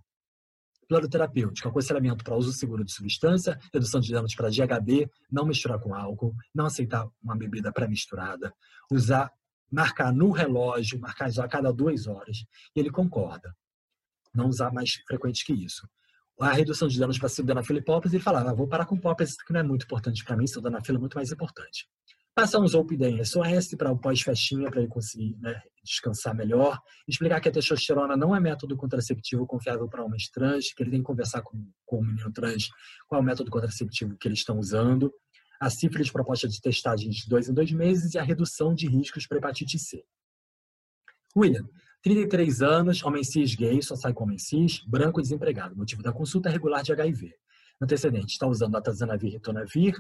plano 0.88 1.10
terapêutico, 1.10 1.68
aconselhamento 1.68 2.24
para 2.24 2.36
uso 2.36 2.52
seguro 2.54 2.84
de 2.84 2.92
substância, 2.92 3.60
redução 3.74 4.00
de 4.00 4.12
danos 4.12 4.34
para 4.34 4.50
GHB, 4.50 5.10
não 5.32 5.46
misturar 5.46 5.80
com 5.80 5.94
álcool, 5.94 6.34
não 6.54 6.66
aceitar 6.66 7.08
uma 7.22 7.36
bebida 7.36 7.72
pré-misturada, 7.72 8.54
usar, 8.92 9.32
marcar 9.72 10.14
no 10.14 10.32
relógio, 10.32 11.00
marcar 11.00 11.30
a 11.40 11.48
cada 11.48 11.72
duas 11.74 12.08
horas, 12.08 12.46
ele 12.76 12.90
concorda. 12.90 13.56
Não 14.34 14.48
usar 14.48 14.72
mais 14.72 14.94
frequente 15.08 15.46
que 15.46 15.54
isso. 15.54 15.88
A 16.40 16.54
redução 16.54 16.88
de 16.88 17.00
danos 17.00 17.18
para 17.18 17.30
sildenafila 17.30 17.80
e 17.80 17.84
poppers, 17.84 18.14
ele 18.14 18.24
falava, 18.24 18.52
ah, 18.52 18.54
vou 18.54 18.68
parar 18.68 18.86
com 18.86 18.98
poppers, 18.98 19.36
que 19.36 19.52
não 19.52 19.60
é 19.60 19.64
muito 19.64 19.86
importante 19.86 20.24
para 20.24 20.38
mim, 20.38 20.46
sildenafila 20.46 20.98
é 20.98 21.02
muito 21.02 21.16
mais 21.16 21.32
importante. 21.32 21.88
Passar 22.38 22.60
um 22.60 22.68
Zolpidem 22.68 23.26
SOS 23.26 23.74
para 23.76 23.92
o 23.92 23.98
pós-festinha, 23.98 24.70
para 24.70 24.82
ele 24.82 24.88
conseguir 24.88 25.36
né, 25.40 25.60
descansar 25.84 26.36
melhor. 26.36 26.80
Explicar 27.08 27.42
que 27.42 27.50
a 27.50 27.52
testosterona 27.52 28.16
não 28.16 28.36
é 28.36 28.40
método 28.40 28.78
contraceptivo 28.78 29.48
confiável 29.48 29.90
para 29.90 30.04
homens 30.04 30.30
trans, 30.30 30.72
que 30.72 30.84
ele 30.84 30.92
tem 30.92 31.00
que 31.00 31.06
conversar 31.08 31.42
com, 31.42 31.68
com 31.84 31.98
o 31.98 32.06
menino 32.06 32.32
trans 32.32 32.70
qual 33.08 33.20
é 33.20 33.24
o 33.24 33.26
método 33.26 33.50
contraceptivo 33.50 34.16
que 34.18 34.28
eles 34.28 34.38
estão 34.38 34.60
usando. 34.60 35.12
A 35.60 35.68
sífilis 35.72 36.12
proposta 36.12 36.48
de 36.48 36.62
testagem 36.62 37.10
de 37.10 37.28
dois 37.28 37.50
em 37.50 37.56
dois 37.56 37.72
meses 37.72 38.14
e 38.14 38.20
a 38.20 38.24
redução 38.24 38.76
de 38.76 38.88
riscos 38.88 39.26
para 39.26 39.40
hepatite 39.40 39.80
C. 39.80 40.06
William, 41.36 41.68
33 42.04 42.62
anos, 42.62 43.04
homem 43.04 43.24
cis 43.24 43.56
gay, 43.56 43.82
só 43.82 43.96
sai 43.96 44.14
com 44.14 44.26
homem 44.26 44.38
cis, 44.38 44.84
branco 44.86 45.20
e 45.20 45.24
desempregado. 45.24 45.76
Motivo 45.76 46.04
da 46.04 46.14
consulta 46.14 46.52
regular 46.52 46.84
de 46.84 46.92
HIV. 46.92 47.34
Antecedente, 47.82 48.34
está 48.34 48.46
usando 48.46 48.76
atazanavir 48.76 49.32
e 49.32 49.34
ritonavir 49.34 49.96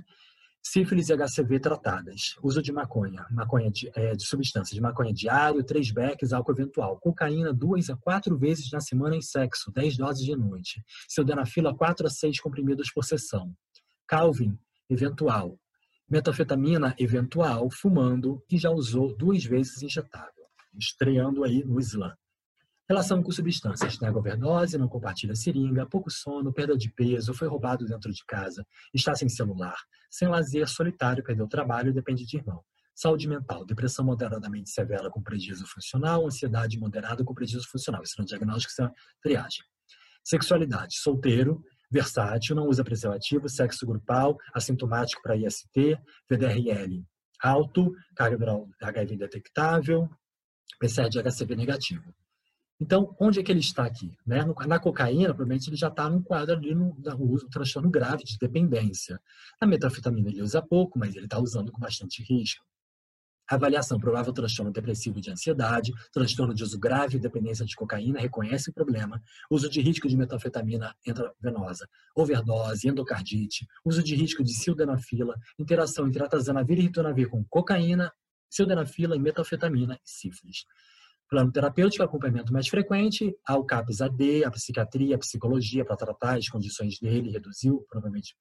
Sífilis 0.64 1.10
e 1.10 1.14
HCV 1.14 1.60
tratadas. 1.60 2.36
Uso 2.44 2.62
de 2.62 2.72
maconha, 2.72 3.26
maconha 3.32 3.72
de, 3.72 3.90
é, 3.96 4.16
de 4.16 4.26
substâncias 4.26 4.76
de 4.76 4.82
maconha 4.82 5.14
diário, 5.14 5.64
três 5.64 5.92
becks, 5.92 6.34
álcool 6.34 6.52
eventual. 6.52 7.00
Cocaína 7.00 7.54
duas 7.54 7.90
a 7.90 7.96
quatro 7.96 8.38
vezes 8.38 8.70
na 8.72 8.82
semana 8.82 9.16
em 9.16 9.22
sexo, 9.22 9.72
10 9.72 9.98
doses 9.98 10.26
de 10.26 10.36
noite. 10.36 10.84
Sildenafila, 11.08 11.76
quatro 11.76 12.06
a 12.06 12.10
seis 12.10 12.40
comprimidos 12.40 12.92
por 12.92 13.04
sessão. 13.04 13.54
Calvin, 14.08 14.58
eventual. 14.90 15.58
Metafetamina, 16.10 16.96
eventual, 16.98 17.70
fumando 17.70 18.42
e 18.50 18.58
já 18.58 18.70
usou 18.70 19.16
duas 19.16 19.44
vezes 19.44 19.82
injetável. 19.82 20.46
Estreando 20.78 21.44
aí 21.44 21.64
no 21.64 21.80
Islã. 21.80 22.16
Relação 22.90 23.22
com 23.22 23.32
substâncias, 23.32 24.00
nega 24.00 24.18
overdose, 24.18 24.78
não 24.78 24.88
compartilha 24.88 25.36
seringa, 25.36 25.86
pouco 25.86 26.10
sono, 26.10 26.54
perda 26.54 26.78
de 26.78 26.90
peso, 26.94 27.34
foi 27.34 27.48
roubado 27.48 27.86
dentro 27.86 28.12
de 28.12 28.24
casa, 28.26 28.66
está 28.94 29.14
sem 29.14 29.28
celular, 29.28 29.76
sem 30.10 30.28
lazer, 30.28 30.68
solitário, 30.68 31.24
perdeu 31.24 31.48
trabalho, 31.48 31.94
depende 31.94 32.26
de 32.26 32.38
irmão. 32.38 32.64
Saúde 32.96 33.28
mental, 33.28 33.66
depressão 33.66 34.06
moderadamente 34.06 34.70
severa 34.70 35.10
com 35.10 35.22
prejuízo 35.22 35.66
funcional, 35.68 36.26
ansiedade 36.26 36.80
moderada 36.80 37.24
com 37.24 37.34
prejuízo 37.34 37.68
funcional. 37.70 38.02
Isso 38.02 38.16
é 38.18 38.22
um 38.22 38.26
diagnóstico, 38.26 38.72
isso 38.72 38.82
é 38.82 38.92
triagem. 39.22 39.64
Sexualidade, 40.24 40.98
solteiro, 40.98 41.62
versátil, 41.92 42.56
não 42.56 42.68
usa 42.68 42.84
preservativo, 42.84 43.48
sexo 43.50 43.86
grupal, 43.86 44.38
assintomático 44.54 45.22
para 45.22 45.36
IST, 45.36 45.98
VDRL 46.30 47.06
alto, 47.42 47.94
carga 48.16 48.38
HIV 48.82 49.18
detectável, 49.18 50.10
PCR 50.80 51.10
de 51.10 51.20
HCV 51.20 51.56
negativo. 51.56 52.14
Então, 52.80 53.16
onde 53.20 53.40
é 53.40 53.44
que 53.44 53.52
ele 53.52 53.60
está 53.60 53.86
aqui? 53.86 54.16
Né? 54.26 54.46
Na 54.68 54.80
cocaína, 54.80 55.30
provavelmente 55.30 55.68
ele 55.70 55.76
já 55.76 55.88
está 55.88 56.08
num 56.10 56.22
quadro 56.22 56.56
ali 56.56 56.76
no, 56.76 56.96
no 56.96 57.50
transtorno 57.50 57.90
grave 57.90 58.24
de 58.24 58.38
dependência. 58.38 59.20
Na 59.60 59.68
metafetamina 59.68 60.30
ele 60.30 60.44
usa 60.44 60.62
pouco, 60.62 61.00
mas 61.00 61.16
ele 61.16 61.26
está 61.26 61.40
usando 61.40 61.72
com 61.72 61.80
bastante 61.80 62.22
risco. 62.22 62.64
Avaliação, 63.50 63.98
provável 63.98 64.34
transtorno 64.34 64.72
depressivo 64.74 65.22
de 65.22 65.32
ansiedade, 65.32 65.94
transtorno 66.12 66.54
de 66.54 66.64
uso 66.64 66.78
grave, 66.78 67.18
dependência 67.18 67.66
de 67.66 67.76
cocaína, 67.76 68.20
reconhece 68.20 68.70
o 68.70 68.74
problema, 68.74 69.22
uso 69.50 69.70
de 69.70 69.80
risco 69.80 70.08
de 70.08 70.18
metanfetamina 70.18 70.94
intravenosa, 71.06 71.88
overdose, 72.14 72.90
endocardite, 72.90 73.66
uso 73.86 74.04
de 74.04 74.16
risco 74.16 74.44
de 74.44 74.54
sildenafila, 74.54 75.34
interação 75.58 76.08
entre 76.08 76.22
atazanavir 76.22 76.78
e 76.78 76.82
ritonavir 76.82 77.30
com 77.30 77.44
cocaína, 77.46 78.12
sildenafila 78.50 79.16
e 79.16 79.20
metanfetamina 79.20 79.96
e 79.96 80.00
sífilis. 80.04 80.66
Plano 81.30 81.52
terapêutico, 81.52 82.04
acompanhamento 82.04 82.54
mais 82.54 82.68
frequente, 82.68 83.36
ao 83.46 83.66
CAPS 83.66 84.02
AD, 84.02 84.46
a 84.46 84.52
psiquiatria, 84.52 85.16
a 85.16 85.20
psicologia 85.20 85.84
para 85.84 85.98
tratar 85.98 86.38
as 86.38 86.48
condições 86.48 87.00
dele, 87.00 87.32
reduziu 87.32 87.86
provavelmente 87.90 88.36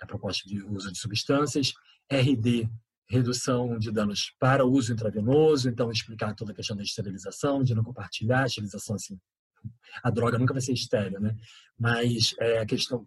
a 0.00 0.06
proposta 0.06 0.48
de 0.48 0.62
uso 0.62 0.90
de 0.90 0.98
substâncias, 0.98 1.72
RD, 2.10 2.68
redução 3.08 3.78
de 3.78 3.90
danos 3.90 4.34
para 4.38 4.64
uso 4.64 4.92
intravenoso, 4.92 5.68
então 5.68 5.90
explicar 5.90 6.34
toda 6.34 6.52
a 6.52 6.54
questão 6.54 6.76
da 6.76 6.82
esterilização, 6.82 7.62
de 7.62 7.74
não 7.74 7.82
compartilhar, 7.82 8.42
a 8.42 8.46
esterilização 8.46 8.96
assim, 8.96 9.18
a 10.02 10.10
droga 10.10 10.38
nunca 10.38 10.52
vai 10.52 10.60
ser 10.60 10.72
estéreo, 10.72 11.20
né? 11.20 11.34
Mas 11.78 12.34
é, 12.40 12.58
a 12.58 12.66
questão, 12.66 13.06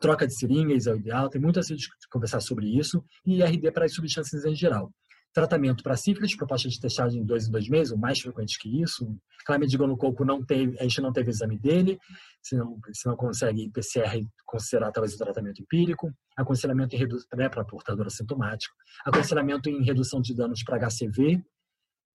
troca 0.00 0.26
de 0.26 0.34
seringas 0.34 0.86
é 0.86 0.92
o 0.92 0.96
ideal, 0.96 1.28
tem 1.28 1.40
muito 1.40 1.60
a 1.60 1.62
se 1.62 1.76
conversar 2.10 2.40
sobre 2.40 2.66
isso, 2.66 3.04
e 3.24 3.42
RD 3.42 3.70
para 3.72 3.84
as 3.84 3.94
substâncias 3.94 4.44
em 4.44 4.54
geral. 4.54 4.92
Tratamento 5.32 5.82
para 5.82 5.96
sífilis, 5.96 6.36
proposta 6.36 6.68
de 6.68 6.78
testagem 6.78 7.22
em 7.22 7.24
dois 7.24 7.48
em 7.48 7.50
dois 7.50 7.68
meses, 7.68 7.90
ou 7.90 7.98
mais 7.98 8.20
frequente 8.20 8.58
que 8.58 8.82
isso. 8.82 9.16
Clamídia 9.46 9.78
no 9.78 9.96
coco 9.96 10.24
não 10.24 10.44
teve, 10.44 10.78
a 10.78 10.82
gente 10.82 11.00
não 11.00 11.12
teve 11.12 11.30
exame 11.30 11.58
dele, 11.58 11.98
se 12.42 12.54
não, 12.54 12.78
se 12.92 13.06
não 13.06 13.16
consegue 13.16 13.70
PCR, 13.70 14.26
considerar 14.44 14.92
talvez 14.92 15.14
o 15.14 15.18
tratamento 15.18 15.62
empírico. 15.62 16.12
Aconselhamento 16.36 16.96
né, 17.34 17.48
para 17.48 17.64
portador 17.64 18.06
assintomático. 18.06 18.74
Aconselhamento 19.06 19.70
em 19.70 19.82
redução 19.82 20.20
de 20.20 20.34
danos 20.34 20.62
para 20.62 20.78
HCV, 20.78 21.42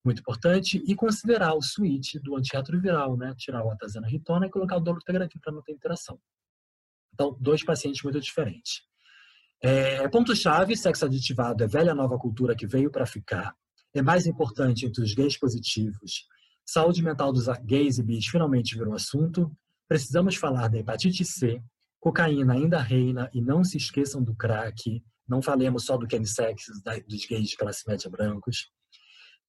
muito 0.06 0.20
importante, 0.20 0.82
e 0.88 0.96
considerar 0.96 1.54
o 1.56 1.62
switch 1.62 2.16
do 2.24 2.36
antirretroviral, 2.38 3.18
né? 3.18 3.34
Tirar 3.36 3.66
o 3.66 3.72
atazanarritona 3.72 4.46
e 4.46 4.50
colocar 4.50 4.78
o 4.78 4.80
dolutegravir 4.80 5.42
para 5.42 5.52
não 5.52 5.62
ter 5.62 5.74
interação. 5.74 6.20
Então, 7.14 7.36
dois 7.42 7.64
pacientes 7.64 8.04
muito 8.04 8.20
diferentes. 8.20 8.84
É, 9.62 10.08
Ponto-chave, 10.08 10.78
sexo 10.78 11.06
aditivado 11.06 11.64
é 11.64 11.68
velha 11.68 11.96
nova 11.96 12.18
cultura 12.18 12.56
que 12.56 12.68
veio 12.68 12.92
para 12.92 13.06
ficar. 13.06 13.56
É 13.94 14.02
mais 14.02 14.28
importante 14.28 14.86
entre 14.86 15.04
os 15.04 15.14
gays 15.14 15.38
positivos. 15.38 16.28
Saúde 16.66 17.02
mental 17.02 17.32
dos 17.34 17.48
gays 17.66 17.98
e 17.98 18.04
bis 18.04 18.28
finalmente 18.28 18.78
virou 18.78 18.94
assunto. 18.94 19.52
Precisamos 19.88 20.36
falar 20.36 20.68
da 20.68 20.78
hepatite 20.78 21.26
C. 21.26 21.62
Cocaína 22.00 22.54
ainda 22.54 22.80
reina 22.80 23.30
e 23.34 23.42
não 23.42 23.64
se 23.64 23.78
esqueçam 23.78 24.22
do 24.22 24.36
crack. 24.36 25.04
Não 25.28 25.42
falemos 25.42 25.86
só 25.86 25.98
do 25.98 26.08
chemsex 26.10 26.66
dos 27.08 27.26
gays 27.26 27.50
de 27.50 27.58
classe 27.58 27.88
média 27.88 28.10
brancos. 28.10 28.70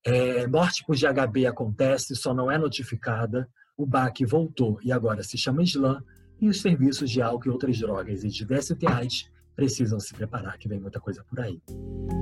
É, 0.04 0.46
morte 0.46 0.84
por 0.86 0.96
GHB 0.96 1.46
acontece, 1.46 2.14
só 2.16 2.32
não 2.32 2.50
é 2.50 2.56
notificada. 2.56 3.48
O 3.76 3.84
BAC 3.84 4.24
voltou 4.24 4.78
e 4.82 4.90
agora 4.90 5.22
se 5.22 5.36
chama 5.36 5.62
Slam. 5.62 6.02
E 6.40 6.48
os 6.48 6.60
serviços 6.60 7.10
de 7.10 7.20
álcool 7.20 7.48
e 7.48 7.50
outras 7.50 7.78
drogas 7.78 8.24
e 8.24 8.28
de 8.28 8.44
DSTAs 8.44 9.28
precisam 9.58 9.98
se 9.98 10.14
preparar, 10.14 10.56
que 10.56 10.68
vem 10.68 10.78
muita 10.78 11.00
coisa 11.00 11.24
por 11.28 11.40
aí. 11.40 11.60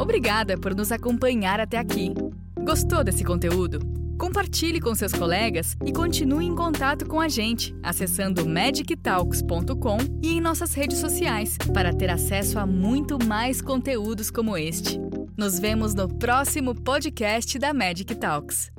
Obrigada 0.00 0.56
por 0.56 0.74
nos 0.74 0.90
acompanhar 0.90 1.60
até 1.60 1.76
aqui. 1.76 2.14
Gostou 2.64 3.04
desse 3.04 3.22
conteúdo? 3.22 3.78
Compartilhe 4.18 4.80
com 4.80 4.94
seus 4.94 5.12
colegas 5.12 5.76
e 5.84 5.92
continue 5.92 6.46
em 6.46 6.56
contato 6.56 7.04
com 7.04 7.20
a 7.20 7.28
gente 7.28 7.76
acessando 7.82 8.48
magictalks.com 8.48 9.98
e 10.22 10.32
em 10.32 10.40
nossas 10.40 10.72
redes 10.72 10.96
sociais 10.96 11.58
para 11.74 11.92
ter 11.92 12.08
acesso 12.08 12.58
a 12.58 12.64
muito 12.64 13.22
mais 13.26 13.60
conteúdos 13.60 14.30
como 14.30 14.56
este. 14.56 14.98
Nos 15.36 15.58
vemos 15.58 15.92
no 15.92 16.08
próximo 16.08 16.74
podcast 16.74 17.58
da 17.58 17.74
Magic 17.74 18.14
Talks. 18.14 18.72